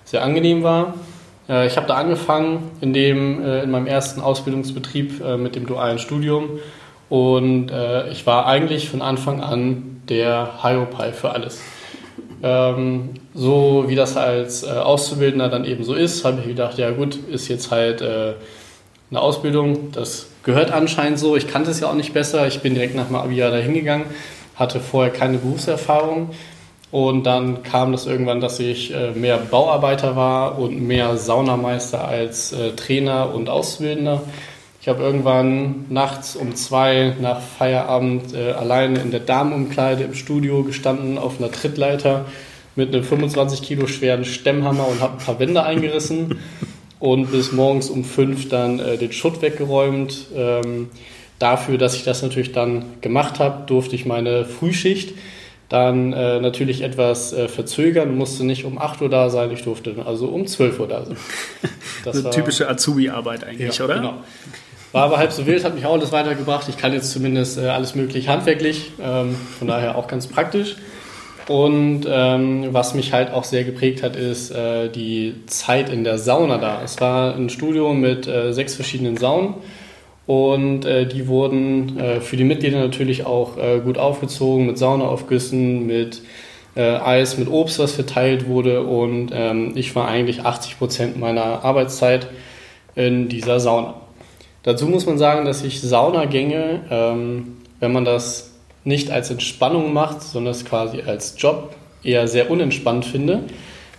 sehr 0.06 0.24
angenehm 0.24 0.64
war. 0.64 0.94
Äh, 1.50 1.68
ich 1.68 1.78
habe 1.78 1.88
da 1.88 1.96
angefangen 1.96 2.72
in, 2.80 2.94
dem, 2.94 3.44
äh, 3.44 3.64
in 3.64 3.72
meinem 3.72 3.88
ersten 3.88 4.22
Ausbildungsbetrieb 4.22 5.22
äh, 5.22 5.38
mit 5.38 5.56
dem 5.56 5.66
dualen 5.68 6.00
Studium 6.00 6.60
und 7.10 7.72
äh, 7.72 8.10
ich 8.10 8.26
war 8.26 8.46
eigentlich 8.46 8.90
von 8.90 9.02
Anfang 9.02 9.42
an 9.42 10.02
der 10.08 10.64
Hyopai 10.64 11.12
für 11.12 11.32
alles. 11.32 11.62
Ähm, 12.44 13.10
so 13.34 13.86
wie 13.88 13.96
das 13.96 14.18
als 14.18 14.64
äh, 14.64 14.70
Auszubildender 14.70 15.50
dann 15.50 15.66
eben 15.66 15.84
so 15.84 15.94
ist, 15.94 16.26
habe 16.26 16.40
ich 16.40 16.48
gedacht, 16.48 16.78
ja 16.78 16.90
gut, 16.92 17.16
ist 17.30 17.50
jetzt 17.50 17.70
halt 17.70 18.02
äh, 18.02 18.34
eine 19.12 19.22
Ausbildung, 19.22 19.92
das 19.92 20.31
gehört 20.44 20.72
anscheinend 20.72 21.20
so. 21.20 21.36
Ich 21.36 21.48
kannte 21.48 21.72
es 21.72 21.80
ja 21.80 21.88
auch 21.88 21.96
nicht 21.96 22.14
besser. 22.14 22.48
Ich 22.48 22.62
bin 22.62 22.74
direkt 22.74 22.96
nach 22.96 23.08
dem 23.08 23.16
Abi 23.16 23.38
da 23.38 23.56
hingegangen, 23.56 24.08
hatte 24.56 24.80
vorher 24.80 25.12
keine 25.12 25.38
Berufserfahrung. 25.38 26.32
Und 26.92 27.26
dann 27.26 27.64
kam 27.64 27.94
das 27.94 28.06
irgendwann, 28.06 28.42
dass 28.42 28.60
ich 28.60 28.94
äh, 28.94 29.12
mehr 29.12 29.38
Bauarbeiter 29.38 30.18
war 30.18 30.60
und 30.60 30.82
mehr 30.82 31.16
Saunameister 31.16 32.06
als 32.06 32.52
äh, 32.52 32.72
Trainer 32.72 33.34
und 33.34 33.48
Auszubildender. 33.48 34.24
Ich 34.82 34.90
habe 34.90 35.02
irgendwann 35.02 35.86
nachts 35.90 36.36
um 36.36 36.56
zwei 36.56 37.16
nach 37.22 37.40
Feierabend 37.40 38.34
äh, 38.34 38.52
alleine 38.52 39.00
in 39.00 39.12
der 39.12 39.22
Damenumkleide 39.22 40.04
im 40.04 40.16
Studio 40.16 40.64
gestanden 40.64 41.18
auf 41.18 41.40
einer 41.40 41.52
Trittleiter 41.52 42.26
mit 42.76 42.94
einem 42.94 43.04
25 43.04 43.62
Kilo 43.62 43.88
schweren 43.88 44.26
Stemmhammer 44.26 44.88
und 44.88 45.00
habe 45.00 45.14
ein 45.14 45.26
paar 45.26 45.40
Wände 45.40 45.64
eingerissen 45.64 46.40
und 47.02 47.32
bis 47.32 47.52
morgens 47.52 47.90
um 47.90 48.06
fünf 48.06 48.48
dann 48.48 48.80
äh, 48.80 48.98
den 48.98 49.12
Schutt 49.12 49.42
weggeräumt. 49.42 50.28
Ähm, 50.34 50.90
dafür, 51.40 51.78
dass 51.78 51.96
ich 51.96 52.04
das 52.04 52.22
natürlich 52.22 52.54
dann 52.54 53.02
gemacht 53.02 53.40
habe, 53.40 53.66
durfte 53.66 53.96
ich 53.96 54.06
meine 54.06 54.46
Frühschicht 54.46 55.16
dann 55.72 56.12
äh, 56.12 56.42
natürlich 56.42 56.82
etwas 56.82 57.32
äh, 57.32 57.48
verzögern, 57.48 58.18
musste 58.18 58.46
nicht 58.46 58.66
um 58.66 58.78
8 58.78 59.02
Uhr 59.02 59.10
da 59.10 59.30
sein, 59.30 59.52
ich 59.52 59.64
durfte 59.64 59.96
also 60.06 60.28
um 60.28 60.46
12 60.46 60.80
Uhr 60.80 60.88
da 60.88 61.06
sein. 61.06 61.18
Das 62.04 62.16
Eine 62.16 62.26
war, 62.26 62.32
typische 62.32 62.68
Azubi-Arbeit 62.68 63.44
eigentlich, 63.44 63.78
ja, 63.78 63.86
oder? 63.86 63.96
Genau. 63.96 64.14
War 64.92 65.04
aber 65.04 65.20
halb 65.20 65.32
so 65.32 65.46
wild, 65.46 65.64
hat 65.64 65.76
mich 65.76 65.86
auch 65.86 65.94
alles 65.94 66.12
weitergebracht. 66.12 66.68
Ich 66.68 66.78
kann 66.78 66.94
jetzt 66.94 67.12
zumindest 67.12 67.60
äh, 67.60 67.68
alles 67.68 67.94
möglich 67.94 68.28
handwerklich, 68.28 68.92
ähm, 69.00 69.36
von 69.60 69.68
daher 69.68 69.96
auch 69.96 70.08
ganz 70.08 70.26
praktisch. 70.26 70.78
Und 71.52 72.08
ähm, 72.10 72.70
was 72.72 72.94
mich 72.94 73.12
halt 73.12 73.34
auch 73.34 73.44
sehr 73.44 73.66
geprägt 73.66 74.04
hat, 74.04 74.16
ist 74.16 74.52
äh, 74.52 74.88
die 74.88 75.36
Zeit 75.48 75.90
in 75.90 76.06
der 76.06 76.18
Sauna 76.18 76.58
da. 76.58 76.82
Es 76.82 77.02
war 77.02 77.36
ein 77.36 77.50
Studio 77.50 77.94
mit 77.94 78.26
äh, 78.26 78.54
sechs 78.54 78.76
verschiedenen 78.76 79.18
Saunen 79.18 79.56
und 80.28 80.86
äh, 80.86 81.06
die 81.06 81.28
wurden 81.28 82.00
äh, 82.00 82.22
für 82.22 82.38
die 82.38 82.46
Mitglieder 82.46 82.80
natürlich 82.80 83.26
auch 83.26 83.58
äh, 83.58 83.82
gut 83.82 83.98
aufgezogen 83.98 84.66
mit 84.66 84.78
Saunaaufgüssen, 84.78 85.86
mit 85.86 86.22
äh, 86.76 86.84
Eis, 86.84 87.38
mit 87.38 87.50
Obst, 87.50 87.80
was 87.80 87.92
verteilt 87.92 88.48
wurde. 88.48 88.84
Und 88.84 89.32
ähm, 89.34 89.74
ich 89.76 89.94
war 89.94 90.08
eigentlich 90.08 90.46
80 90.46 90.78
Prozent 90.78 91.20
meiner 91.20 91.66
Arbeitszeit 91.66 92.28
in 92.96 93.28
dieser 93.28 93.60
Sauna. 93.60 93.96
Dazu 94.64 94.88
muss 94.88 95.06
man 95.06 95.18
sagen, 95.18 95.44
dass 95.44 95.66
ich 95.66 95.82
Saunagänge, 95.82 96.80
ähm, 96.90 97.58
wenn 97.82 97.92
man 97.92 98.06
das 98.06 98.51
nicht 98.84 99.12
als 99.12 99.30
Entspannung 99.30 99.94
macht, 99.94 100.22
sondern 100.22 100.52
es 100.52 100.66
quasi 100.66 101.02
als 101.02 101.36
Job 101.38 101.76
eher 102.04 102.28
sehr 102.28 102.50
unentspannt 102.50 103.06
finde, 103.06 103.42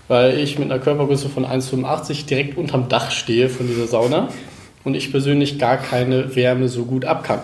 weil 0.09 0.39
ich 0.39 0.59
mit 0.59 0.71
einer 0.71 0.81
Körpergröße 0.81 1.29
von 1.29 1.47
1,85 1.47 2.27
direkt 2.27 2.59
unterm 2.59 2.89
Dach 2.89 3.11
stehe 3.11 3.49
von 3.49 3.67
dieser 3.67 3.87
Sauna 3.87 4.29
und 4.85 4.95
ich 4.95 5.11
persönlich 5.11 5.59
gar 5.59 5.77
keine 5.77 6.35
Wärme 6.35 6.69
so 6.69 6.85
gut 6.85 7.05
ab 7.05 7.25
kann. 7.25 7.41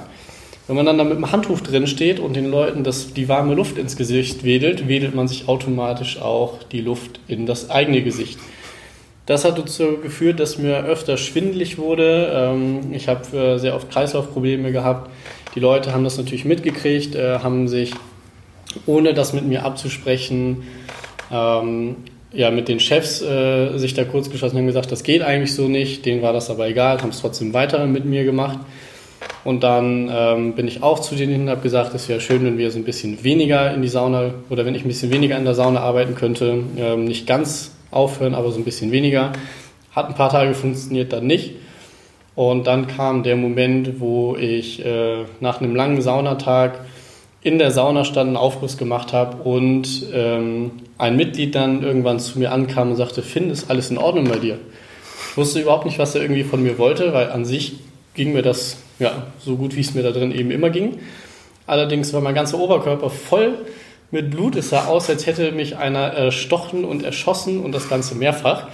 Wenn 0.67 0.77
man 0.77 0.85
dann 0.85 0.99
da 0.99 1.05
mit 1.05 1.17
dem 1.17 1.33
Handtuch 1.33 1.61
drin 1.61 1.87
steht 1.87 2.21
und 2.21 2.37
den 2.37 2.51
Leuten 2.51 2.85
das, 2.85 3.15
die 3.15 3.29
warme 3.29 3.55
Luft 3.55 3.79
ins 3.79 3.97
Gesicht 3.97 4.45
wedelt, 4.45 4.87
wedelt 4.87 5.15
man 5.15 5.27
sich 5.27 5.49
automatisch 5.49 6.21
auch 6.21 6.63
die 6.65 6.83
Luft 6.83 7.21
in 7.27 7.47
das 7.47 7.71
eigene 7.71 8.03
Gesicht. 8.03 8.39
Das 9.25 9.45
hat 9.45 9.59
dazu 9.59 9.99
geführt, 10.03 10.41
dass 10.41 10.59
mir 10.59 10.85
öfter 10.85 11.17
schwindelig 11.17 11.79
wurde. 11.79 12.33
Ähm, 12.35 12.93
ich 12.93 13.09
habe 13.09 13.37
äh, 13.37 13.59
sehr 13.59 13.77
oft 13.77 13.91
Kreislaufprobleme 13.91 14.73
gehabt. 14.73 15.11
Die 15.55 15.61
Leute 15.61 15.93
haben 15.93 16.05
das 16.05 16.19
natürlich 16.19 16.45
mitgekriegt, 16.45 17.15
äh, 17.15 17.39
haben 17.41 17.69
sich, 17.69 17.93
ohne 18.87 19.15
das 19.15 19.33
mit 19.33 19.45
mir 19.45 19.65
abzusprechen, 19.65 20.63
ähm, 21.31 21.97
ja, 22.33 22.51
mit 22.51 22.69
den 22.69 22.79
Chefs 22.79 23.23
äh, 23.23 23.79
sich 23.79 23.95
da 23.95 24.05
kurz 24.05 24.31
geschlossen 24.31 24.57
und 24.57 24.61
haben 24.61 24.67
gesagt, 24.67 24.93
das 24.93 25.03
geht 25.03 25.23
eigentlich 25.23 25.55
so 25.55 25.67
nicht. 25.69 26.05
Denen 26.05 26.23
war 26.23 26.33
das 26.33 26.51
aber 26.51 26.69
egal, 26.69 27.01
haben 27.01 27.11
es 27.11 27.21
trotzdem 27.21 27.55
weiter 27.55 27.87
mit 27.87 28.05
mir 28.05 28.25
gemacht. 28.25 28.59
Und 29.45 29.63
dann 29.63 30.11
ähm, 30.13 30.55
bin 30.55 30.69
ich 30.69 30.83
auch 30.83 30.99
zu 30.99 31.15
denen 31.15 31.33
hin 31.33 31.43
und 31.43 31.51
habe 31.51 31.63
gesagt, 31.63 31.95
es 31.95 32.09
wäre 32.09 32.21
schön, 32.21 32.45
wenn 32.45 32.59
wir 32.59 32.71
so 32.71 32.79
ein 32.79 32.85
bisschen 32.85 33.25
weniger 33.25 33.73
in 33.73 33.83
die 33.83 33.89
Sauna 33.89 34.35
oder 34.51 34.67
wenn 34.67 34.75
ich 34.75 34.85
ein 34.85 34.89
bisschen 34.89 35.11
weniger 35.11 35.39
in 35.39 35.45
der 35.45 35.55
Sauna 35.55 35.81
arbeiten 35.81 36.15
könnte. 36.15 36.65
Ähm, 36.77 37.05
nicht 37.05 37.27
ganz 37.27 37.73
aufhören, 37.91 38.35
aber 38.35 38.51
so 38.51 38.59
ein 38.59 38.65
bisschen 38.65 38.93
weniger. 38.93 39.33
Hat 39.93 40.09
ein 40.09 40.15
paar 40.15 40.31
Tage 40.31 40.55
funktioniert, 40.55 41.13
dann 41.13 41.27
nicht. 41.27 41.55
Und 42.39 42.69
dann 42.69 42.87
kam 42.87 43.25
der 43.25 43.35
Moment, 43.35 43.99
wo 43.99 44.37
ich 44.37 44.87
äh, 44.87 45.25
nach 45.41 45.61
einem 45.61 45.75
langen 45.75 46.01
Saunatag 46.01 46.79
in 47.43 47.59
der 47.59 47.73
Sauna 47.73 48.05
stand, 48.05 48.29
einen 48.29 48.37
Aufguss 48.37 48.79
gemacht 48.79 49.13
habe 49.13 49.43
und 49.43 50.07
ähm, 50.15 50.71
ein 50.99 51.17
Mitglied 51.17 51.57
dann 51.57 51.83
irgendwann 51.83 52.21
zu 52.21 52.39
mir 52.39 52.53
ankam 52.53 52.91
und 52.91 52.97
sagte, 52.97 53.23
Finn, 53.23 53.51
ist 53.51 53.69
alles 53.73 53.91
in 53.91 53.99
Ordnung 53.99 54.29
bei 54.29 54.39
dir? 54.39 54.57
Ich 55.33 55.37
wusste 55.37 55.59
überhaupt 55.59 55.85
nicht, 55.85 55.99
was 55.99 56.15
er 56.15 56.23
irgendwie 56.23 56.45
von 56.45 56.63
mir 56.63 56.79
wollte, 56.79 57.13
weil 57.13 57.33
an 57.33 57.45
sich 57.45 57.81
ging 58.15 58.35
mir 58.35 58.43
das 58.43 58.77
ja, 59.01 59.27
so 59.41 59.57
gut, 59.57 59.75
wie 59.75 59.81
es 59.81 59.95
mir 59.95 60.05
da 60.05 60.13
drin 60.13 60.31
eben 60.31 60.53
immer 60.53 60.71
ging. 60.71 61.01
Allerdings 61.67 62.13
war 62.13 62.21
mein 62.21 62.37
ganzer 62.37 62.61
Oberkörper 62.61 63.11
voll 63.11 63.55
mit 64.13 64.31
Blut. 64.31 64.55
Es 64.55 64.71
sah 64.71 64.85
aus, 64.85 65.11
als 65.11 65.27
hätte 65.27 65.51
mich 65.51 65.77
einer 65.77 66.13
erstochen 66.13 66.85
und 66.85 67.03
erschossen 67.03 67.59
und 67.59 67.73
das 67.73 67.89
Ganze 67.89 68.15
mehrfach 68.15 68.69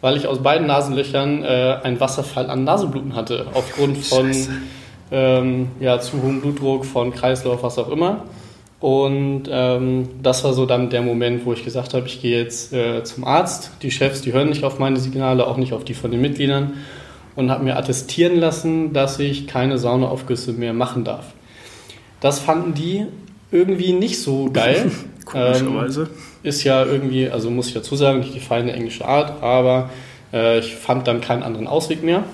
weil 0.00 0.16
ich 0.16 0.26
aus 0.26 0.42
beiden 0.42 0.66
Nasenlöchern 0.66 1.44
äh, 1.44 1.78
einen 1.82 2.00
Wasserfall 2.00 2.50
an 2.50 2.64
Nasenbluten 2.64 3.14
hatte, 3.14 3.46
aufgrund 3.54 3.98
von 3.98 4.30
ähm, 5.10 5.68
ja, 5.80 5.98
zu 6.00 6.22
hohem 6.22 6.40
Blutdruck, 6.40 6.84
von 6.84 7.12
Kreislauf, 7.12 7.62
was 7.62 7.78
auch 7.78 7.90
immer. 7.90 8.24
Und 8.80 9.44
ähm, 9.50 10.08
das 10.22 10.44
war 10.44 10.52
so 10.52 10.64
dann 10.64 10.88
der 10.88 11.02
Moment, 11.02 11.44
wo 11.44 11.52
ich 11.52 11.64
gesagt 11.64 11.94
habe, 11.94 12.06
ich 12.06 12.22
gehe 12.22 12.40
jetzt 12.40 12.72
äh, 12.72 13.02
zum 13.02 13.24
Arzt. 13.24 13.72
Die 13.82 13.90
Chefs, 13.90 14.22
die 14.22 14.32
hören 14.32 14.50
nicht 14.50 14.62
auf 14.62 14.78
meine 14.78 14.98
Signale, 14.98 15.46
auch 15.46 15.56
nicht 15.56 15.72
auf 15.72 15.84
die 15.84 15.94
von 15.94 16.10
den 16.10 16.20
Mitgliedern. 16.20 16.74
und 17.34 17.50
habe 17.50 17.64
mir 17.64 17.76
attestieren 17.76 18.36
lassen, 18.36 18.92
dass 18.92 19.18
ich 19.18 19.46
keine 19.46 19.78
Saunaaufgüsse 19.78 20.52
mehr 20.52 20.72
machen 20.72 21.04
darf. 21.04 21.26
Das 22.20 22.40
fanden 22.40 22.74
die 22.74 23.06
irgendwie 23.50 23.92
nicht 23.92 24.20
so 24.20 24.50
geil. 24.52 24.90
Komischerweise. 25.24 26.02
Ähm, 26.02 26.08
ist 26.42 26.64
ja 26.64 26.84
irgendwie, 26.84 27.28
also 27.28 27.50
muss 27.50 27.68
ich 27.68 27.74
dazu 27.74 27.96
sagen, 27.96 28.20
nicht 28.20 28.34
die 28.34 28.40
feine 28.40 28.72
englische 28.72 29.06
Art, 29.06 29.42
aber 29.42 29.90
äh, 30.32 30.58
ich 30.58 30.74
fand 30.74 31.06
dann 31.06 31.20
keinen 31.20 31.42
anderen 31.42 31.66
Ausweg 31.66 32.02
mehr. 32.02 32.24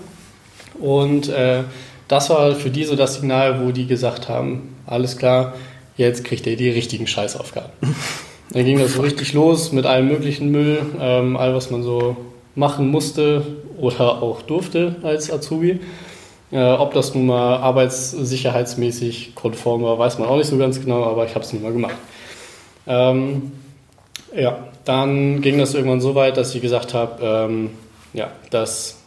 Und 0.80 1.28
äh, 1.28 1.62
das 2.08 2.30
war 2.30 2.54
für 2.54 2.70
die 2.70 2.84
so 2.84 2.96
das 2.96 3.14
Signal, 3.14 3.64
wo 3.64 3.70
die 3.72 3.86
gesagt 3.86 4.28
haben, 4.28 4.76
alles 4.86 5.16
klar, 5.16 5.54
jetzt 5.96 6.24
kriegt 6.24 6.46
ihr 6.46 6.56
die 6.56 6.70
richtigen 6.70 7.06
Scheißaufgaben. 7.06 7.70
Dann 8.50 8.64
ging 8.64 8.78
das 8.78 8.94
so 8.94 9.00
richtig 9.00 9.32
los 9.32 9.72
mit 9.72 9.86
allem 9.86 10.08
möglichen 10.08 10.50
Müll, 10.50 10.82
ähm, 11.00 11.36
all 11.36 11.54
was 11.54 11.70
man 11.70 11.82
so 11.82 12.16
machen 12.54 12.88
musste 12.90 13.42
oder 13.78 14.22
auch 14.22 14.42
durfte 14.42 14.96
als 15.02 15.32
Azubi. 15.32 15.80
Äh, 16.52 16.72
ob 16.72 16.92
das 16.92 17.14
nun 17.14 17.26
mal 17.26 17.56
arbeitssicherheitsmäßig 17.56 19.34
konform 19.34 19.82
war, 19.82 19.98
weiß 19.98 20.18
man 20.18 20.28
auch 20.28 20.36
nicht 20.36 20.46
so 20.46 20.58
ganz 20.58 20.80
genau, 20.80 21.04
aber 21.04 21.24
ich 21.24 21.34
habe 21.34 21.44
es 21.44 21.52
nun 21.52 21.62
mal 21.62 21.72
gemacht. 21.72 21.96
Ähm, 22.86 23.52
ja, 24.36 24.68
dann 24.84 25.40
ging 25.40 25.58
das 25.58 25.74
irgendwann 25.74 26.00
so 26.00 26.14
weit, 26.14 26.36
dass 26.36 26.54
ich 26.54 26.62
gesagt 26.62 26.94
habe, 26.94 27.24
ähm, 27.24 27.70
ja, 28.12 28.30
das 28.50 28.98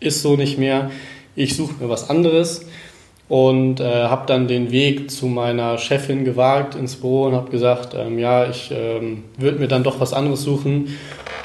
ist 0.00 0.22
so 0.22 0.36
nicht 0.36 0.58
mehr. 0.58 0.90
Ich 1.34 1.56
suche 1.56 1.82
mir 1.82 1.88
was 1.88 2.10
anderes 2.10 2.66
und 3.28 3.80
äh, 3.80 4.04
habe 4.04 4.26
dann 4.26 4.46
den 4.46 4.70
Weg 4.70 5.10
zu 5.10 5.26
meiner 5.26 5.78
Chefin 5.78 6.24
gewagt 6.24 6.74
ins 6.74 6.96
Büro 6.96 7.24
und 7.24 7.34
habe 7.34 7.50
gesagt, 7.50 7.94
ähm, 7.94 8.18
ja, 8.18 8.48
ich 8.48 8.70
ähm, 8.70 9.24
würde 9.36 9.58
mir 9.58 9.68
dann 9.68 9.82
doch 9.82 10.00
was 10.00 10.12
anderes 10.12 10.42
suchen. 10.42 10.96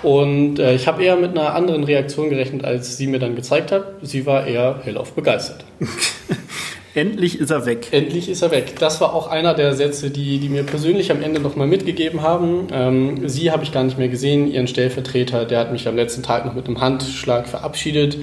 Und 0.03 0.59
äh, 0.59 0.73
ich 0.73 0.87
habe 0.87 1.03
eher 1.03 1.15
mit 1.15 1.31
einer 1.31 1.53
anderen 1.53 1.83
Reaktion 1.83 2.29
gerechnet, 2.29 2.63
als 2.63 2.97
sie 2.97 3.07
mir 3.07 3.19
dann 3.19 3.35
gezeigt 3.35 3.71
hat. 3.71 3.85
Sie 4.01 4.25
war 4.25 4.45
eher 4.45 4.79
hellauf 4.83 5.13
begeistert. 5.13 5.65
Endlich 6.93 7.39
ist 7.39 7.51
er 7.51 7.65
weg. 7.65 7.87
Endlich 7.91 8.27
ist 8.29 8.41
er 8.41 8.51
weg. 8.51 8.75
Das 8.79 8.99
war 8.99 9.13
auch 9.13 9.27
einer 9.27 9.53
der 9.53 9.73
Sätze, 9.73 10.09
die, 10.09 10.39
die 10.39 10.49
mir 10.49 10.63
persönlich 10.63 11.11
am 11.11 11.21
Ende 11.21 11.39
nochmal 11.39 11.67
mitgegeben 11.67 12.21
haben. 12.21 12.67
Ähm, 12.71 13.29
sie 13.29 13.51
habe 13.51 13.63
ich 13.63 13.71
gar 13.71 13.83
nicht 13.83 13.97
mehr 13.97 14.09
gesehen, 14.09 14.51
ihren 14.51 14.67
Stellvertreter, 14.67 15.45
der 15.45 15.59
hat 15.59 15.71
mich 15.71 15.87
am 15.87 15.95
letzten 15.95 16.23
Tag 16.23 16.45
noch 16.45 16.53
mit 16.53 16.67
einem 16.67 16.81
Handschlag 16.81 17.47
verabschiedet 17.47 18.17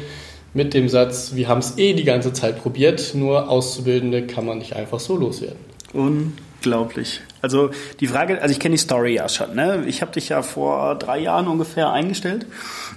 mit 0.54 0.74
dem 0.74 0.88
Satz, 0.88 1.34
wir 1.34 1.48
haben 1.48 1.58
es 1.58 1.78
eh 1.78 1.92
die 1.92 2.04
ganze 2.04 2.32
Zeit 2.32 2.60
probiert, 2.60 3.14
nur 3.14 3.48
Auszubildende 3.50 4.26
kann 4.26 4.46
man 4.46 4.58
nicht 4.58 4.74
einfach 4.74 5.00
so 5.00 5.16
loswerden. 5.16 5.58
Unglaublich. 5.92 7.20
Also 7.40 7.70
die 8.00 8.08
Frage, 8.08 8.42
also 8.42 8.52
ich 8.52 8.58
kenne 8.58 8.74
die 8.74 8.80
Story 8.80 9.14
ja 9.14 9.28
schon. 9.28 9.54
Ne? 9.54 9.84
Ich 9.86 10.02
habe 10.02 10.12
dich 10.12 10.28
ja 10.28 10.42
vor 10.42 10.96
drei 10.96 11.20
Jahren 11.20 11.46
ungefähr 11.46 11.92
eingestellt 11.92 12.46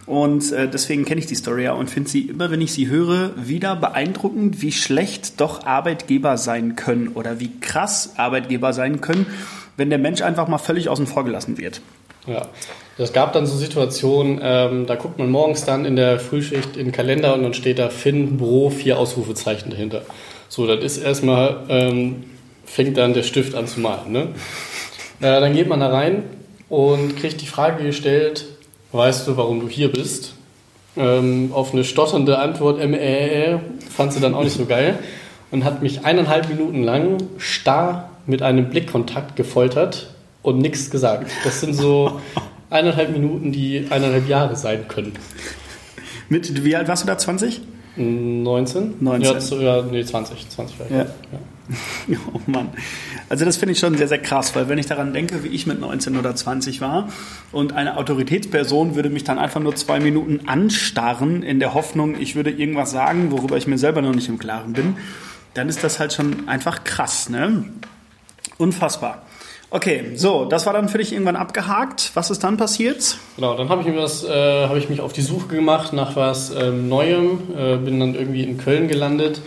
und 0.08 0.52
äh, 0.52 0.68
deswegen 0.68 1.06
kenne 1.06 1.20
ich 1.20 1.28
die 1.28 1.36
Story 1.36 1.66
ja 1.66 1.74
und 1.74 1.90
finde 1.90 2.10
sie 2.10 2.22
immer, 2.22 2.50
wenn 2.50 2.62
ich 2.62 2.74
sie 2.74 2.88
höre, 2.88 3.32
wieder 3.36 3.76
beeindruckend, 3.76 4.62
wie 4.62 4.72
schlecht 4.72 5.40
doch 5.40 5.66
Arbeitgeber 5.66 6.38
sein 6.38 6.76
können 6.76 7.10
oder 7.10 7.40
wie 7.40 7.60
krass 7.60 8.14
Arbeitgeber 8.18 8.74
sein 8.74 9.00
können, 9.00 9.28
wenn 9.78 9.90
der 9.90 10.00
Mensch 10.00 10.22
einfach 10.22 10.48
mal 10.48 10.58
völlig 10.58 10.90
außen 10.90 11.06
vor 11.06 11.24
gelassen 11.24 11.58
wird. 11.58 11.82
Ja, 12.28 12.48
es 12.98 13.14
gab 13.14 13.34
dann 13.34 13.48
so 13.48 13.56
Situationen, 13.56 14.40
ähm, 14.44 14.86
da 14.86 14.96
guckt 14.96 15.18
man 15.18 15.32
morgens 15.32 15.66
dann 15.66 15.86
in 15.86 15.96
der 15.96 16.20
Frühschicht 16.20 16.78
in 16.78 16.86
den 16.86 16.92
Kalender 16.92 17.34
und 17.34 17.42
dann 17.42 17.54
steht 17.54 17.80
da 17.80 17.90
Finn, 17.90 18.38
Büro, 18.38 18.70
vier 18.70 19.00
Ausrufezeichen 19.00 19.72
dahinter. 19.72 20.04
So, 20.48 20.68
das 20.68 20.84
ist 20.84 20.98
erstmal, 20.98 21.64
ähm, 21.70 22.24
fängt 22.72 22.98
dann 22.98 23.14
der 23.14 23.24
Stift 23.24 23.54
an 23.54 23.68
zu 23.68 23.82
malen. 23.82 24.12
Ne? 24.12 24.28
Äh, 25.20 25.40
dann 25.42 25.54
geht 25.54 25.68
man 25.68 25.82
da 25.82 25.90
rein 25.90 26.24
und 26.70 27.18
kriegt 27.18 27.42
die 27.42 27.48
Frage 27.48 27.84
gestellt, 27.84 28.46
weißt 28.94 29.28
du, 29.28 29.38
warum 29.38 29.60
du 29.60 29.68
hier 29.68 29.92
bist? 29.92 30.34
Ähm, 30.96 31.52
auf 31.54 31.74
eine 31.74 31.84
stotternde 31.84 32.40
Antwort, 32.40 32.80
äh, 32.80 33.54
äh, 33.54 33.60
fand 33.90 34.14
sie 34.14 34.20
dann 34.20 34.34
auch 34.34 34.44
nicht 34.44 34.58
so 34.58 34.66
geil 34.66 35.00
und 35.52 35.64
hat 35.64 35.82
mich 35.82 36.06
eineinhalb 36.06 36.50
Minuten 36.50 36.84
lang 36.84 37.18
starr 37.38 38.10
mit 38.26 38.42
einem 38.42 38.70
Blickkontakt 38.70 39.36
gefoltert 39.36 40.14
und 40.42 40.60
nichts 40.60 40.90
gesagt. 40.90 41.30
Das 41.44 41.60
sind 41.60 41.74
so 41.74 42.20
eineinhalb 42.70 43.12
Minuten, 43.12 43.52
die 43.52 43.88
eineinhalb 43.90 44.28
Jahre 44.30 44.56
sein 44.56 44.88
können. 44.88 45.14
Mit, 46.30 46.64
wie 46.64 46.76
alt 46.76 46.88
warst 46.88 47.04
du 47.04 47.08
da? 47.08 47.18
20? 47.18 47.62
19? 47.98 48.96
19. 49.02 49.34
Ja, 49.34 49.40
zu, 49.40 49.62
ja 49.62 49.82
nee, 49.82 50.04
20. 50.04 50.50
20 50.50 50.78
vielleicht. 50.78 50.92
Ja. 50.92 50.98
ja. 51.00 51.40
Oh 52.34 52.40
Mann. 52.48 52.70
Also 53.30 53.46
das 53.46 53.58
finde 53.58 53.74
ich 53.74 53.80
schon 53.80 53.98
sehr, 53.98 54.08
sehr 54.08 54.20
krass, 54.20 54.56
weil 54.56 54.70
wenn 54.70 54.78
ich 54.78 54.86
daran 54.86 55.14
denke, 55.14 55.44
wie 55.44 55.50
ich 55.50 55.68
mit 55.68 55.80
19 55.80 56.18
oder 56.18 56.36
20 56.36 56.82
war 56.82 57.10
und 57.52 57.74
eine 57.74 57.98
Autoritätsperson 57.98 58.96
würde 58.96 59.10
mich 59.10 59.24
dann 59.24 59.40
einfach 59.40 59.62
nur 59.62 59.76
zwei 59.76 60.00
Minuten 60.00 60.48
anstarren 60.48 61.44
in 61.44 61.60
der 61.60 61.74
Hoffnung, 61.74 62.20
ich 62.20 62.36
würde 62.36 62.52
irgendwas 62.52 62.92
sagen, 62.92 63.32
worüber 63.32 63.58
ich 63.58 63.68
mir 63.68 63.78
selber 63.78 64.02
noch 64.02 64.14
nicht 64.14 64.30
im 64.30 64.38
Klaren 64.38 64.74
bin, 64.74 64.98
dann 65.54 65.70
ist 65.70 65.84
das 65.84 66.00
halt 66.00 66.14
schon 66.14 66.48
einfach 66.48 66.84
krass. 66.84 67.30
Ne? 67.30 67.66
Unfassbar. 68.58 69.24
Okay, 69.74 70.12
so, 70.16 70.46
das 70.46 70.66
war 70.66 70.74
dann 70.74 70.90
für 70.90 70.98
dich 70.98 71.14
irgendwann 71.14 71.38
abgehakt. 71.38 72.12
Was 72.14 72.30
ist 72.30 72.44
dann 72.44 72.58
passiert? 72.58 73.18
Genau, 73.38 73.56
dann 73.56 73.70
habe 73.70 73.82
ich, 73.82 73.88
äh, 73.88 74.68
hab 74.68 74.76
ich 74.76 74.90
mich 74.90 75.00
auf 75.00 75.14
die 75.14 75.22
Suche 75.22 75.48
gemacht 75.48 75.94
nach 75.94 76.18
was 76.18 76.54
ähm, 76.54 76.90
Neuem, 76.90 77.40
äh, 77.58 77.78
bin 77.78 78.00
dann 78.02 78.14
irgendwie 78.14 78.44
in 78.44 78.58
Köln 78.58 78.90
gelandet 78.90 79.42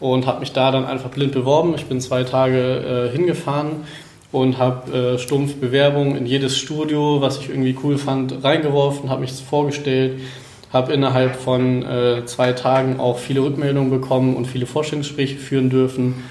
und 0.00 0.26
habe 0.26 0.40
mich 0.40 0.52
da 0.52 0.70
dann 0.72 0.84
einfach 0.84 1.10
blind 1.10 1.32
beworben. 1.32 1.74
Ich 1.76 1.86
bin 1.86 2.00
zwei 2.00 2.24
Tage 2.24 3.08
äh, 3.10 3.16
hingefahren 3.16 3.84
und 4.32 4.58
habe 4.58 4.92
äh, 4.92 5.18
stumpf 5.18 5.56
Bewerbungen 5.56 6.16
in 6.16 6.26
jedes 6.26 6.58
Studio, 6.58 7.20
was 7.20 7.38
ich 7.38 7.50
irgendwie 7.50 7.76
cool 7.84 7.98
fand, 7.98 8.42
reingeworfen, 8.42 9.10
habe 9.10 9.20
mich 9.20 9.32
vorgestellt, 9.32 10.20
habe 10.72 10.92
innerhalb 10.92 11.36
von 11.36 11.84
äh, 11.84 12.24
zwei 12.26 12.52
Tagen 12.52 12.98
auch 12.98 13.18
viele 13.18 13.42
Rückmeldungen 13.42 13.90
bekommen 13.90 14.34
und 14.34 14.46
viele 14.46 14.66
Vorstellungsgespräche 14.66 15.36
führen 15.36 15.70
dürfen 15.70 16.24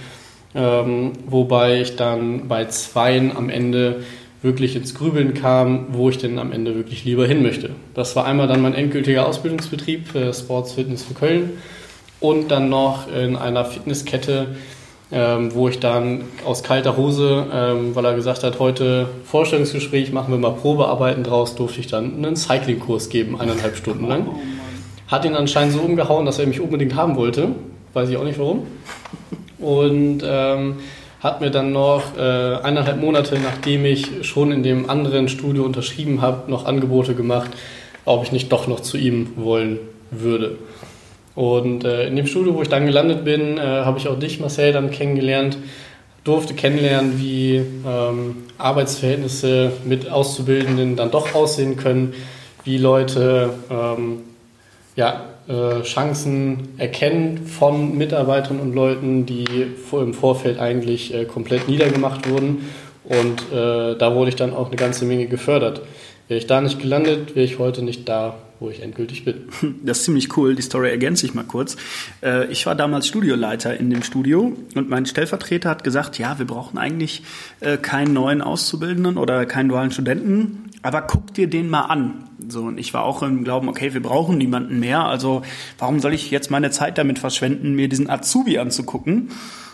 ähm, 0.55 1.13
wobei 1.27 1.81
ich 1.81 1.95
dann 1.95 2.47
bei 2.47 2.65
zweien 2.65 3.35
am 3.35 3.49
Ende 3.49 4.03
wirklich 4.41 4.75
ins 4.75 4.95
Grübeln 4.95 5.33
kam, 5.33 5.87
wo 5.91 6.09
ich 6.09 6.17
denn 6.17 6.39
am 6.39 6.51
Ende 6.51 6.75
wirklich 6.75 7.03
lieber 7.05 7.27
hin 7.27 7.43
möchte. 7.43 7.71
Das 7.93 8.15
war 8.15 8.25
einmal 8.25 8.47
dann 8.47 8.61
mein 8.61 8.73
endgültiger 8.73 9.27
Ausbildungsbetrieb 9.27 10.07
für 10.07 10.33
Sports 10.33 10.73
Fitness 10.73 11.03
für 11.03 11.13
Köln 11.13 11.51
und 12.19 12.49
dann 12.49 12.69
noch 12.69 13.11
in 13.11 13.35
einer 13.35 13.65
Fitnesskette, 13.65 14.55
ähm, 15.11 15.53
wo 15.53 15.69
ich 15.69 15.79
dann 15.79 16.23
aus 16.45 16.63
kalter 16.63 16.97
Hose, 16.97 17.47
ähm, 17.51 17.95
weil 17.95 18.05
er 18.05 18.13
gesagt 18.13 18.43
hat, 18.43 18.59
heute 18.59 19.07
Vorstellungsgespräch, 19.25 20.11
machen 20.11 20.31
wir 20.31 20.37
mal 20.37 20.51
Probearbeiten 20.51 21.23
draus, 21.23 21.55
durfte 21.55 21.79
ich 21.79 21.87
dann 21.87 22.17
einen 22.17 22.35
Cyclingkurs 22.35 23.09
geben, 23.09 23.39
eineinhalb 23.39 23.75
Stunden 23.75 24.07
lang. 24.07 24.27
Oh 24.27 24.39
hat 25.07 25.25
ihn 25.25 25.33
anscheinend 25.33 25.73
so 25.73 25.79
umgehauen, 25.79 26.27
dass 26.27 26.37
er 26.37 26.45
mich 26.45 26.61
unbedingt 26.61 26.93
haben 26.93 27.15
wollte. 27.15 27.47
Weiß 27.93 28.09
ich 28.09 28.17
auch 28.17 28.23
nicht 28.23 28.37
warum 28.37 28.67
und 29.59 30.21
ähm, 30.25 30.75
hat 31.21 31.41
mir 31.41 31.51
dann 31.51 31.71
noch 31.71 32.17
äh, 32.17 32.21
eineinhalb 32.63 33.01
Monate, 33.01 33.37
nachdem 33.39 33.85
ich 33.85 34.25
schon 34.25 34.51
in 34.51 34.63
dem 34.63 34.89
anderen 34.89 35.27
Studio 35.27 35.63
unterschrieben 35.63 36.21
habe, 36.21 36.49
noch 36.49 36.65
Angebote 36.65 37.13
gemacht, 37.13 37.51
ob 38.05 38.23
ich 38.23 38.31
nicht 38.31 38.51
doch 38.51 38.67
noch 38.67 38.79
zu 38.79 38.97
ihm 38.97 39.33
wollen 39.35 39.79
würde. 40.11 40.57
Und 41.39 41.85
äh, 41.85 42.05
in 42.05 42.17
dem 42.17 42.27
Studio, 42.27 42.53
wo 42.53 42.63
ich 42.63 42.67
dann 42.67 42.85
gelandet 42.85 43.23
bin, 43.23 43.57
äh, 43.57 43.61
habe 43.61 43.97
ich 43.97 44.09
auch 44.09 44.19
dich, 44.19 44.41
Marcel, 44.41 44.73
dann 44.73 44.91
kennengelernt, 44.91 45.57
durfte 46.25 46.53
kennenlernen, 46.53 47.17
wie 47.17 47.55
ähm, 47.87 48.35
Arbeitsverhältnisse 48.57 49.71
mit 49.85 50.11
Auszubildenden 50.11 50.97
dann 50.97 51.11
doch 51.11 51.33
aussehen 51.35 51.77
können, 51.77 52.13
wie 52.65 52.77
Leute 52.77 53.51
ähm, 53.71 54.17
ja, 54.97 55.27
äh, 55.47 55.81
Chancen 55.83 56.73
erkennen 56.77 57.47
von 57.47 57.97
Mitarbeitern 57.97 58.59
und 58.59 58.75
Leuten, 58.75 59.25
die 59.25 59.45
im 59.93 60.13
Vorfeld 60.13 60.59
eigentlich 60.59 61.13
äh, 61.13 61.23
komplett 61.23 61.69
niedergemacht 61.69 62.29
wurden. 62.29 62.69
Und 63.05 63.43
äh, 63.53 63.95
da 63.97 64.13
wurde 64.13 64.27
ich 64.27 64.35
dann 64.35 64.53
auch 64.53 64.67
eine 64.67 64.75
ganze 64.75 65.05
Menge 65.05 65.27
gefördert. 65.27 65.83
Wäre 66.29 66.37
ich 66.37 66.47
da 66.47 66.61
nicht 66.61 66.79
gelandet, 66.79 67.35
wäre 67.35 67.43
ich 67.43 67.57
heute 67.57 67.81
nicht 67.81 68.07
da, 68.07 68.37
wo 68.59 68.69
ich 68.69 68.81
endgültig 68.81 69.25
bin. 69.25 69.49
Das 69.83 69.99
ist 69.99 70.03
ziemlich 70.05 70.37
cool. 70.37 70.53
Die 70.55 70.61
Story 70.61 70.89
ergänze 70.89 71.25
ich 71.25 71.33
mal 71.33 71.43
kurz. 71.43 71.75
Ich 72.51 72.65
war 72.67 72.75
damals 72.75 73.07
Studioleiter 73.07 73.75
in 73.75 73.89
dem 73.89 74.03
Studio 74.03 74.55
und 74.75 74.89
mein 74.89 75.07
Stellvertreter 75.07 75.69
hat 75.69 75.83
gesagt, 75.83 76.19
ja, 76.19 76.37
wir 76.37 76.45
brauchen 76.45 76.77
eigentlich 76.77 77.23
keinen 77.81 78.13
neuen 78.13 78.43
Auszubildenden 78.43 79.17
oder 79.17 79.47
keinen 79.47 79.69
dualen 79.69 79.91
Studenten, 79.91 80.69
aber 80.83 81.01
guck 81.01 81.33
dir 81.33 81.49
den 81.49 81.67
mal 81.67 81.85
an. 81.85 82.29
So, 82.47 82.63
und 82.63 82.77
ich 82.77 82.93
war 82.93 83.03
auch 83.03 83.23
im 83.23 83.43
Glauben, 83.43 83.67
okay, 83.67 83.93
wir 83.93 84.01
brauchen 84.01 84.37
niemanden 84.37 84.79
mehr. 84.79 85.05
Also 85.05 85.41
warum 85.79 85.99
soll 85.99 86.13
ich 86.13 86.29
jetzt 86.29 86.51
meine 86.51 86.69
Zeit 86.69 86.97
damit 86.99 87.17
verschwenden, 87.17 87.73
mir 87.73 87.89
diesen 87.89 88.09
Azubi 88.09 88.59
anzugucken? 88.59 89.29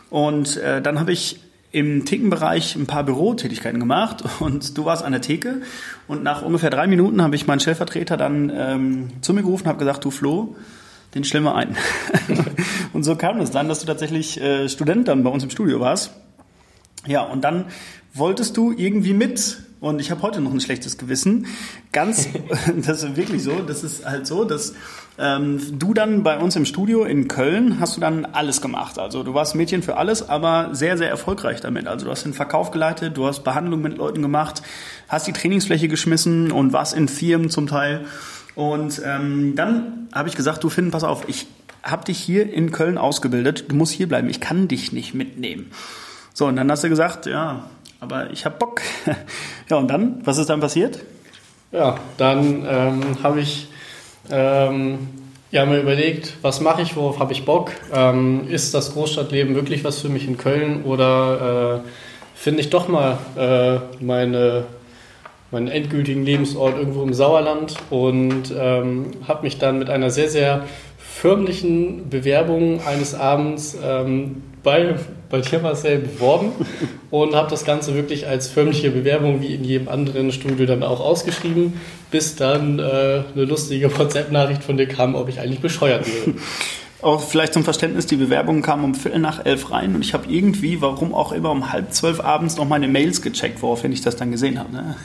Und 0.10 0.58
äh, 0.58 0.82
dann 0.82 1.00
habe 1.00 1.12
ich 1.12 1.40
im 1.76 2.06
Thekenbereich 2.06 2.78
ein 2.78 2.86
paar 2.86 3.04
Bürotätigkeiten 3.04 3.82
gemacht 3.82 4.24
und 4.40 4.78
du 4.78 4.86
warst 4.86 5.04
an 5.04 5.12
der 5.12 5.20
Theke 5.20 5.62
und 6.08 6.24
nach 6.24 6.42
ungefähr 6.42 6.70
drei 6.70 6.88
Minuten 6.88 7.22
habe 7.22 7.36
ich 7.36 7.48
meinen 7.48 7.60
Stellvertreter 7.60 8.16
dann 8.16 8.50
ähm, 8.56 9.08
zu 9.20 9.34
mir 9.34 9.42
gerufen 9.42 9.64
und 9.64 9.68
habe 9.68 9.80
gesagt, 9.80 10.06
du 10.06 10.10
Flo, 10.10 10.56
den 11.16 11.26
stellen 11.26 11.44
wir 11.44 11.56
ein. 11.56 11.76
und 12.94 13.04
so 13.04 13.18
kam 13.18 13.42
es 13.42 13.52
dann, 13.52 13.68
dass 13.68 13.82
du 13.82 13.88
tatsächlich 13.88 14.40
äh, 14.40 14.70
Student 14.70 15.10
dann 15.10 15.24
bei 15.24 15.30
uns 15.30 15.44
im 15.44 15.50
Studio 15.50 15.82
warst. 15.82 16.14
Ja, 17.08 17.24
und 17.24 17.44
dann 17.44 17.66
wolltest 18.14 18.56
du 18.56 18.72
irgendwie 18.72 19.14
mit 19.14 19.58
und 19.80 20.00
ich 20.00 20.12
habe 20.12 20.22
heute 20.22 20.42
noch 20.42 20.52
ein 20.52 20.62
schlechtes 20.62 20.98
Gewissen. 20.98 21.48
Ganz, 21.92 22.30
das 22.86 23.04
ist 23.04 23.16
wirklich 23.16 23.44
so, 23.44 23.62
das 23.62 23.84
ist 23.84 24.06
halt 24.06 24.26
so, 24.28 24.44
dass 24.44 24.74
ähm, 25.18 25.60
du 25.80 25.94
dann 25.94 26.24
bei 26.24 26.38
uns 26.38 26.56
im 26.56 26.66
Studio 26.66 27.04
in 27.04 27.28
Köln 27.28 27.80
hast 27.80 27.96
du 27.96 28.02
dann 28.02 28.26
alles 28.26 28.62
gemacht. 28.62 29.00
Also 29.00 29.24
du 29.24 29.34
warst 29.34 29.56
Mädchen 29.56 29.84
für 29.84 29.98
alles, 29.98 30.28
aber 30.28 30.70
sehr, 30.74 30.98
sehr 30.98 31.10
erfolgreich 31.10 31.62
damit. 31.62 31.88
Also 31.88 32.06
du 32.06 32.12
hast 32.12 32.26
den 32.26 32.34
Verkauf 32.34 32.72
geleitet, 32.72 33.16
du 33.18 33.26
hast 33.26 33.44
Behandlung 33.44 33.82
mit 33.82 33.98
Leuten 33.98 34.22
gemacht, 34.22 34.62
hast 35.08 35.28
die 35.28 35.34
Trainingsfläche 35.34 35.88
geschmissen 35.88 36.52
und 36.52 36.74
warst 36.74 36.94
in 36.94 37.08
Firmen 37.08 37.50
zum 37.50 37.68
Teil. 37.68 38.06
Und 38.56 39.02
ähm, 39.06 39.56
dann 39.56 40.08
habe 40.14 40.30
ich 40.30 40.36
gesagt, 40.36 40.64
du 40.64 40.70
Finn, 40.70 40.92
pass 40.92 41.04
auf, 41.04 41.28
ich 41.28 41.48
habe 41.84 42.06
dich 42.06 42.18
hier 42.18 42.52
in 42.52 42.72
Köln 42.72 42.98
ausgebildet, 42.98 43.66
du 43.70 43.76
musst 43.76 43.94
hier 43.94 44.08
bleiben, 44.08 44.30
ich 44.30 44.40
kann 44.40 44.68
dich 44.68 44.92
nicht 44.92 45.14
mitnehmen. 45.14 45.72
So, 46.34 46.48
und 46.48 46.56
dann 46.56 46.70
hast 46.72 46.84
du 46.84 46.90
gesagt, 46.90 47.28
ja, 47.28 47.70
aber 48.06 48.32
ich 48.32 48.46
habe 48.46 48.56
Bock. 48.58 48.82
ja, 49.70 49.78
und 49.78 49.88
dann, 49.90 50.22
was 50.24 50.38
ist 50.38 50.50
dann 50.50 50.60
passiert? 50.60 51.00
Ja, 51.72 51.96
dann 52.18 52.66
ähm, 52.68 53.24
habe 53.24 53.42
ich 53.42 53.68
ähm, 54.30 55.08
ja, 55.52 55.66
mir 55.66 55.80
überlegt, 55.80 56.38
was 56.42 56.62
mache 56.62 56.82
ich, 56.82 56.96
worauf 56.96 57.20
habe 57.20 57.34
ich 57.34 57.46
Bock? 57.46 57.72
Ähm, 57.94 58.48
ist 58.48 58.74
das 58.74 58.94
Großstadtleben 58.94 59.56
wirklich 59.56 59.84
was 59.84 60.02
für 60.02 60.10
mich 60.10 60.28
in 60.28 60.38
Köln 60.38 60.84
oder 60.84 61.82
äh, 61.84 61.90
finde 62.36 62.62
ich 62.62 62.70
doch 62.70 62.88
mal 62.88 63.18
äh, 63.38 64.04
meine, 64.04 64.66
meinen 65.52 65.68
endgültigen 65.68 66.24
Lebensort 66.24 66.78
irgendwo 66.78 67.04
im 67.04 67.14
Sauerland 67.14 67.76
und 67.90 68.54
ähm, 68.58 69.12
habe 69.28 69.44
mich 69.44 69.58
dann 69.58 69.80
mit 69.80 69.90
einer 69.90 70.12
sehr, 70.12 70.30
sehr 70.30 70.66
förmlichen 70.98 72.10
Bewerbung 72.10 72.86
eines 72.86 73.16
Abends 73.16 73.78
ähm, 73.84 74.44
bei, 74.66 74.96
bei 75.30 75.40
dir, 75.40 75.60
Marcel, 75.60 76.00
beworben 76.00 76.52
und 77.12 77.36
habe 77.36 77.50
das 77.50 77.64
Ganze 77.64 77.96
wirklich 77.96 78.28
als 78.28 78.50
förmliche 78.50 78.92
Bewerbung 78.92 79.40
wie 79.40 79.54
in 79.54 79.64
jedem 79.64 79.88
anderen 79.88 80.34
Studio 80.34 80.66
dann 80.66 80.84
auch 80.84 81.00
ausgeschrieben, 81.00 81.80
bis 82.12 82.36
dann 82.36 82.80
äh, 82.80 82.82
eine 83.34 83.46
lustige 83.46 83.98
WhatsApp-Nachricht 83.98 84.64
von 84.64 84.76
dir 84.76 84.88
kam, 84.88 85.16
ob 85.16 85.30
ich 85.30 85.40
eigentlich 85.40 85.62
bescheuert 85.62 86.06
wäre. 86.08 86.36
Auch 87.02 87.22
vielleicht 87.22 87.54
zum 87.54 87.64
Verständnis, 87.64 88.08
die 88.08 88.16
Bewerbung 88.16 88.64
kam 88.64 88.84
um 88.84 88.96
Viertel 88.96 89.20
nach 89.20 89.46
elf 89.46 89.70
rein 89.70 89.94
und 89.94 90.02
ich 90.02 90.16
habe 90.16 90.26
irgendwie, 90.28 90.82
warum 90.82 91.14
auch 91.14 91.34
immer, 91.34 91.52
um 91.52 91.72
halb 91.72 91.94
zwölf 91.94 92.20
abends 92.20 92.58
noch 92.58 92.68
meine 92.68 92.88
Mails 92.88 93.22
gecheckt, 93.22 93.62
woraufhin 93.62 93.92
ich 93.92 94.02
das 94.02 94.16
dann 94.16 94.32
gesehen 94.32 94.58
habe. 94.58 94.74
Ne? 94.74 94.96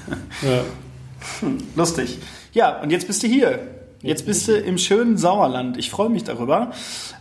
Ja. 0.42 0.62
Hm, 1.40 1.58
lustig. 1.76 2.16
Ja, 2.54 2.80
und 2.80 2.88
jetzt 2.88 3.06
bist 3.06 3.22
du 3.22 3.26
hier. 3.26 3.58
Jetzt 4.02 4.24
bist 4.24 4.48
du 4.48 4.56
im 4.56 4.78
schönen 4.78 5.18
Sauerland. 5.18 5.76
Ich 5.76 5.90
freue 5.90 6.08
mich 6.08 6.24
darüber. 6.24 6.70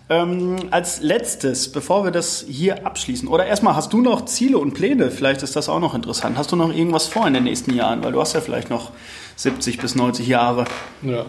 Ähm, 0.10 0.56
als 0.72 1.02
letztes, 1.02 1.74
bevor 1.74 2.06
wir 2.06 2.12
das 2.12 2.46
hier 2.48 2.86
abschließen, 2.86 3.28
oder 3.28 3.46
erstmal, 3.46 3.76
hast 3.76 3.92
du 3.92 4.02
noch 4.02 4.26
Ziele 4.26 4.58
und 4.58 4.74
Pläne? 4.74 5.12
Vielleicht 5.12 5.44
ist 5.44 5.58
das 5.58 5.68
auch 5.68 5.82
noch 5.82 5.94
interessant. 5.94 6.38
Hast 6.38 6.54
du 6.54 6.56
noch 6.56 6.74
irgendwas 6.74 7.08
vor 7.08 7.28
in 7.28 7.34
den 7.34 7.44
nächsten 7.44 7.74
Jahren? 7.74 8.02
Weil 8.02 8.14
du 8.14 8.22
hast 8.22 8.34
ja 8.34 8.40
vielleicht 8.40 8.70
noch 8.70 8.92
70 9.36 9.78
bis 9.78 9.96
90 9.96 10.26
Jahre. 10.28 10.66
Ja. 11.02 11.26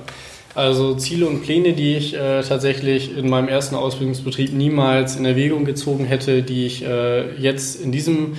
Also 0.54 0.94
Ziele 0.94 1.26
und 1.26 1.42
Pläne, 1.42 1.72
die 1.72 1.96
ich 1.96 2.14
äh, 2.14 2.42
tatsächlich 2.42 3.16
in 3.16 3.28
meinem 3.28 3.48
ersten 3.48 3.74
Ausbildungsbetrieb 3.74 4.52
niemals 4.52 5.16
in 5.16 5.24
Erwägung 5.24 5.64
gezogen 5.64 6.04
hätte, 6.04 6.42
die 6.42 6.66
ich 6.66 6.84
äh, 6.84 7.34
jetzt 7.36 7.80
in 7.80 7.90
diesem 7.90 8.36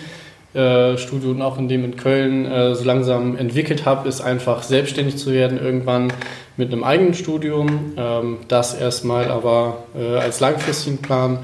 äh, 0.54 0.98
Studio 0.98 1.32
und 1.32 1.42
auch 1.42 1.58
in 1.58 1.70
dem 1.70 1.86
in 1.86 1.96
Köln 1.96 2.46
äh, 2.46 2.76
so 2.76 2.84
langsam 2.84 3.38
entwickelt 3.38 3.86
habe, 3.86 4.10
ist 4.10 4.20
einfach 4.20 4.64
selbstständig 4.64 5.16
zu 5.16 5.32
werden 5.32 5.58
irgendwann 5.58 6.12
mit 6.58 6.72
einem 6.72 6.84
eigenen 6.84 7.14
Studium. 7.14 7.94
Ähm, 7.98 8.38
das 8.48 8.74
erstmal 8.74 9.30
aber 9.30 9.84
äh, 9.96 10.18
als 10.18 10.40
langfristigen 10.40 10.98
Plan. 10.98 11.40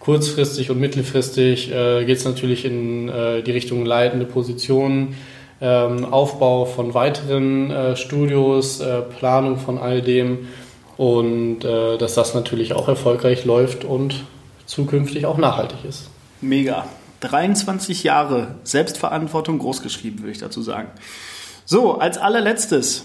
Kurzfristig 0.00 0.70
und 0.70 0.80
mittelfristig 0.80 1.70
äh, 1.70 2.04
geht 2.04 2.18
es 2.18 2.24
natürlich 2.24 2.64
in 2.64 3.08
äh, 3.08 3.42
die 3.42 3.50
Richtung 3.50 3.84
leitende 3.84 4.24
Positionen, 4.24 5.16
ähm, 5.60 6.04
Aufbau 6.04 6.64
von 6.64 6.94
weiteren 6.94 7.96
Studios, 7.96 8.82
Planung 9.18 9.58
von 9.58 9.78
all 9.78 10.00
dem 10.02 10.48
und 10.96 11.60
dass 11.60 12.14
das 12.14 12.34
natürlich 12.34 12.72
auch 12.74 12.88
erfolgreich 12.88 13.44
läuft 13.44 13.84
und 13.84 14.24
zukünftig 14.66 15.26
auch 15.26 15.38
nachhaltig 15.38 15.78
ist. 15.88 16.10
Mega. 16.40 16.86
23 17.20 18.04
Jahre 18.04 18.54
Selbstverantwortung 18.62 19.58
großgeschrieben, 19.58 20.20
würde 20.20 20.32
ich 20.32 20.38
dazu 20.38 20.62
sagen. 20.62 20.88
So, 21.64 21.98
als 21.98 22.18
allerletztes, 22.18 23.04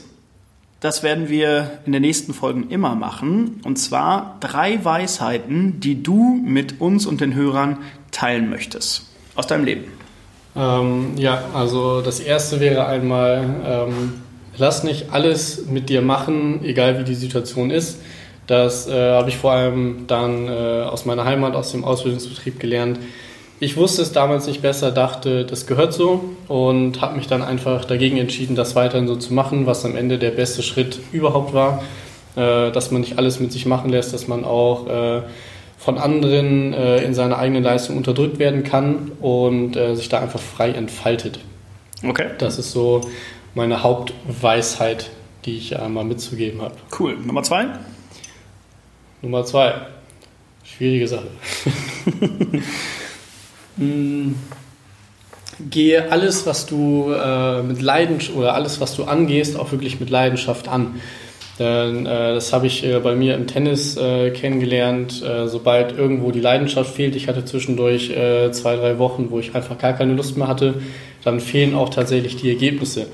das 0.84 1.02
werden 1.02 1.30
wir 1.30 1.80
in 1.86 1.93
den 1.93 2.02
nächsten 2.02 2.34
Folgen 2.34 2.69
immer 2.69 2.93
machen. 2.93 3.62
Und 3.63 3.78
zwar 3.78 4.36
drei 4.41 4.84
Weisheiten, 4.84 5.80
die 5.80 6.04
du 6.04 6.41
mit 6.46 6.82
uns 6.82 7.06
und 7.06 7.22
den 7.22 7.34
Hörern 7.36 7.78
teilen 8.12 8.50
möchtest. 8.50 9.04
Aus 9.34 9.48
deinem 9.48 9.63
Leben. 9.63 9.86
Ähm, 10.58 11.13
ja, 11.15 11.41
also 11.54 12.02
das 12.02 12.19
erste 12.19 12.60
wäre 12.60 12.86
einmal, 12.86 13.46
ähm, 13.65 14.13
lass 14.58 14.84
nicht 14.84 15.13
alles 15.13 15.67
mit 15.67 15.88
dir 15.88 16.02
machen, 16.02 16.65
egal 16.65 17.00
wie 17.00 17.06
die 17.06 17.15
Situation 17.15 17.72
ist. 17.72 18.00
Das 18.46 18.86
äh, 18.86 18.91
habe 18.91 19.30
ich 19.30 19.38
vor 19.38 19.54
allem 19.54 20.04
dann 20.08 20.50
äh, 20.50 20.52
aus 20.52 21.06
meiner 21.06 21.24
Heimat, 21.24 21.56
aus 21.56 21.72
dem 21.72 21.86
Ausbildungsbetrieb 21.86 22.60
gelernt 22.60 23.00
ich 23.60 23.78
wusste 23.78 24.02
es 24.02 24.12
damals 24.12 24.48
nicht 24.48 24.62
besser, 24.62 24.92
dachte, 24.92 25.46
das 25.46 25.68
gehört 25.68 25.94
so 25.94 26.24
und 26.48 27.02
habe 27.02 27.16
mich 27.16 27.28
dann 27.28 27.42
einfach 27.42 27.86
dagegen 27.86 28.18
entschieden, 28.18 28.56
das 28.56 28.76
weiterhin 28.76 29.08
so 29.08 29.16
zu 29.16 29.34
machen, 29.34 29.66
was 29.66 29.86
am 29.86 29.96
Ende 29.96 30.18
der 30.18 30.32
beste 30.32 30.63
Schritt 30.63 31.00
überhaupt 31.12 31.54
war, 31.54 31.84
äh, 32.36 32.72
dass 32.72 32.92
man 32.92 33.02
nicht 33.02 33.18
alles 33.18 33.39
mit 33.39 33.52
sich 33.52 33.66
machen 33.66 33.89
lässt, 33.89 34.13
dass 34.13 34.28
man 34.28 34.44
auch 34.44 34.88
äh, 34.88 35.22
von 35.78 35.98
anderen 35.98 36.74
äh, 36.74 37.04
in 37.04 37.13
seiner 37.13 37.38
eigenen 37.38 37.63
Leistung 37.63 37.98
unterdrückt 37.98 38.39
werden 38.39 38.63
kann 38.63 39.12
und 39.22 39.78
sich 39.94 40.10
da 40.10 40.20
einfach 40.20 40.39
frei 40.39 40.72
entfaltet. 40.72 41.39
Okay. 42.04 42.28
Das 42.38 42.58
ist 42.58 42.72
so 42.72 43.02
meine 43.56 43.84
Hauptweisheit, 43.84 45.10
die 45.46 45.58
ich 45.58 45.80
einmal 45.80 46.04
mitzugeben 46.04 46.62
habe. 46.62 46.76
Cool. 46.98 47.18
Nummer 47.18 47.44
zwei? 47.44 47.68
Nummer 49.22 49.46
zwei. 49.46 49.74
Schwierige 50.63 51.08
Sache. 51.08 51.28
Hm, 53.78 54.36
gehe 55.70 56.12
alles, 56.12 56.46
was 56.46 56.66
du 56.66 57.12
äh, 57.12 57.62
mit 57.64 57.82
Leidenschaft 57.82 58.38
oder 58.38 58.56
alles, 58.56 58.82
was 58.82 58.96
du 58.96 59.04
angehst, 59.04 59.58
auch 59.58 59.72
wirklich 59.72 60.00
mit 60.00 60.10
Leidenschaft 60.10 60.68
an. 60.68 61.00
Denn, 61.60 62.06
äh, 62.06 62.34
das 62.34 62.52
habe 62.52 62.68
ich 62.68 62.84
äh, 62.84 63.00
bei 63.00 63.16
mir 63.16 63.36
im 63.36 63.48
Tennis 63.48 63.96
äh, 63.98 64.32
kennengelernt. 64.32 65.22
Äh, 65.22 65.48
sobald 65.48 65.98
irgendwo 65.98 66.32
die 66.32 66.40
Leidenschaft 66.40 66.96
fehlt, 66.96 67.16
ich 67.16 67.28
hatte 67.28 67.46
zwischendurch 67.46 68.10
äh, 68.10 68.52
zwei, 68.52 68.76
drei 68.76 68.98
Wochen, 68.98 69.28
wo 69.30 69.40
ich 69.40 69.54
einfach 69.54 69.78
gar 69.78 69.94
keine 69.94 70.14
Lust 70.14 70.36
mehr 70.38 70.48
hatte, 70.48 70.76
dann 71.24 71.40
fehlen 71.40 71.76
auch 71.76 71.90
tatsächlich 71.90 72.38
die 72.38 72.50
Ergebnisse. 72.50 73.08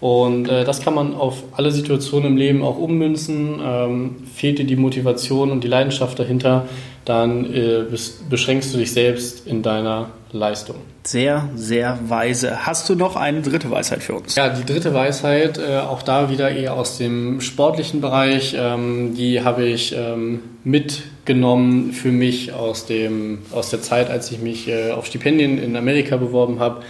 Und 0.00 0.44
das 0.44 0.80
kann 0.80 0.94
man 0.94 1.12
auf 1.12 1.42
alle 1.52 1.70
Situationen 1.70 2.30
im 2.30 2.36
Leben 2.38 2.62
auch 2.62 2.78
ummünzen. 2.78 3.60
Ähm, 3.62 4.16
fehlt 4.34 4.58
dir 4.58 4.64
die 4.64 4.76
Motivation 4.76 5.50
und 5.50 5.62
die 5.62 5.68
Leidenschaft 5.68 6.18
dahinter, 6.18 6.64
dann 7.10 7.52
äh, 7.52 7.84
beschränkst 8.28 8.72
du 8.72 8.78
dich 8.78 8.92
selbst 8.92 9.44
in 9.44 9.62
deiner 9.62 10.10
Leistung. 10.30 10.76
Sehr, 11.02 11.48
sehr 11.56 11.98
weise. 12.06 12.66
Hast 12.66 12.88
du 12.88 12.94
noch 12.94 13.16
eine 13.16 13.42
dritte 13.42 13.68
Weisheit 13.68 14.00
für 14.04 14.14
uns? 14.14 14.36
Ja, 14.36 14.48
die 14.48 14.64
dritte 14.64 14.94
Weisheit, 14.94 15.58
äh, 15.58 15.78
auch 15.78 16.02
da 16.02 16.30
wieder 16.30 16.52
eher 16.52 16.74
aus 16.74 16.98
dem 16.98 17.40
sportlichen 17.40 18.00
Bereich, 18.00 18.54
ähm, 18.56 19.16
die 19.16 19.42
habe 19.42 19.64
ich 19.64 19.92
ähm, 19.96 20.40
mitgenommen 20.62 21.92
für 21.92 22.12
mich 22.12 22.52
aus, 22.52 22.86
dem, 22.86 23.38
aus 23.50 23.70
der 23.70 23.82
Zeit, 23.82 24.08
als 24.08 24.30
ich 24.30 24.38
mich 24.38 24.68
äh, 24.68 24.92
auf 24.92 25.06
Stipendien 25.06 25.58
in 25.58 25.74
Amerika 25.74 26.16
beworben 26.16 26.60
habe. 26.60 26.82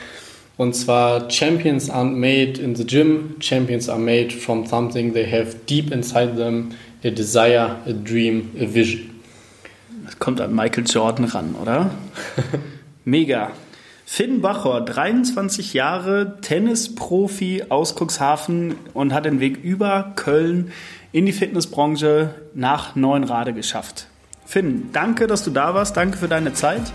Und 0.59 0.74
zwar 0.74 1.30
Champions 1.30 1.90
aren't 1.90 2.16
made 2.16 2.61
in 2.61 2.74
the 2.74 2.85
gym, 2.85 3.37
Champions 3.40 3.88
are 3.88 3.98
made 3.98 4.33
from 4.33 4.66
something 4.66 5.14
they 5.14 5.24
have 5.24 5.56
deep 5.66 5.90
inside 5.90 6.37
them, 6.37 6.72
a 7.02 7.09
desire, 7.09 7.76
a 7.87 7.92
dream, 7.92 8.50
a 8.61 8.66
vision. 8.66 9.19
Das 10.10 10.18
kommt 10.18 10.40
an 10.40 10.52
Michael 10.52 10.84
Jordan 10.88 11.24
ran, 11.26 11.54
oder? 11.54 11.90
Mega. 13.04 13.52
Finn 14.04 14.40
Bachor, 14.40 14.84
23 14.84 15.72
Jahre, 15.72 16.40
Tennisprofi 16.40 17.66
aus 17.68 17.94
Cuxhaven 17.94 18.74
und 18.92 19.14
hat 19.14 19.24
den 19.24 19.38
Weg 19.38 19.62
über 19.62 20.12
Köln 20.16 20.72
in 21.12 21.26
die 21.26 21.32
Fitnessbranche 21.32 22.34
nach 22.54 22.96
Neuenrade 22.96 23.52
geschafft. 23.52 24.08
Finn, 24.44 24.90
danke, 24.92 25.28
dass 25.28 25.44
du 25.44 25.52
da 25.52 25.74
warst. 25.74 25.96
Danke 25.96 26.18
für 26.18 26.26
deine 26.26 26.54
Zeit. 26.54 26.92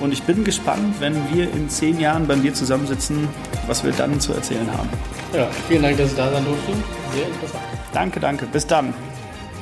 Und 0.00 0.12
ich 0.12 0.24
bin 0.24 0.42
gespannt, 0.42 0.96
wenn 0.98 1.14
wir 1.32 1.44
in 1.44 1.70
zehn 1.70 2.00
Jahren 2.00 2.26
bei 2.26 2.34
dir 2.34 2.52
zusammensitzen, 2.52 3.28
was 3.68 3.84
wir 3.84 3.92
dann 3.92 4.18
zu 4.18 4.32
erzählen 4.32 4.68
haben. 4.76 4.88
Ja, 5.32 5.46
vielen 5.68 5.84
Dank, 5.84 5.96
dass 5.98 6.10
ich 6.10 6.16
da 6.16 6.32
sein 6.32 6.44
durfte. 6.44 6.72
Sehr 7.14 7.26
interessant. 7.28 7.62
Danke, 7.92 8.18
danke. 8.18 8.46
Bis 8.46 8.66
dann. 8.66 8.92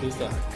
Bis 0.00 0.16
dann. 0.16 0.53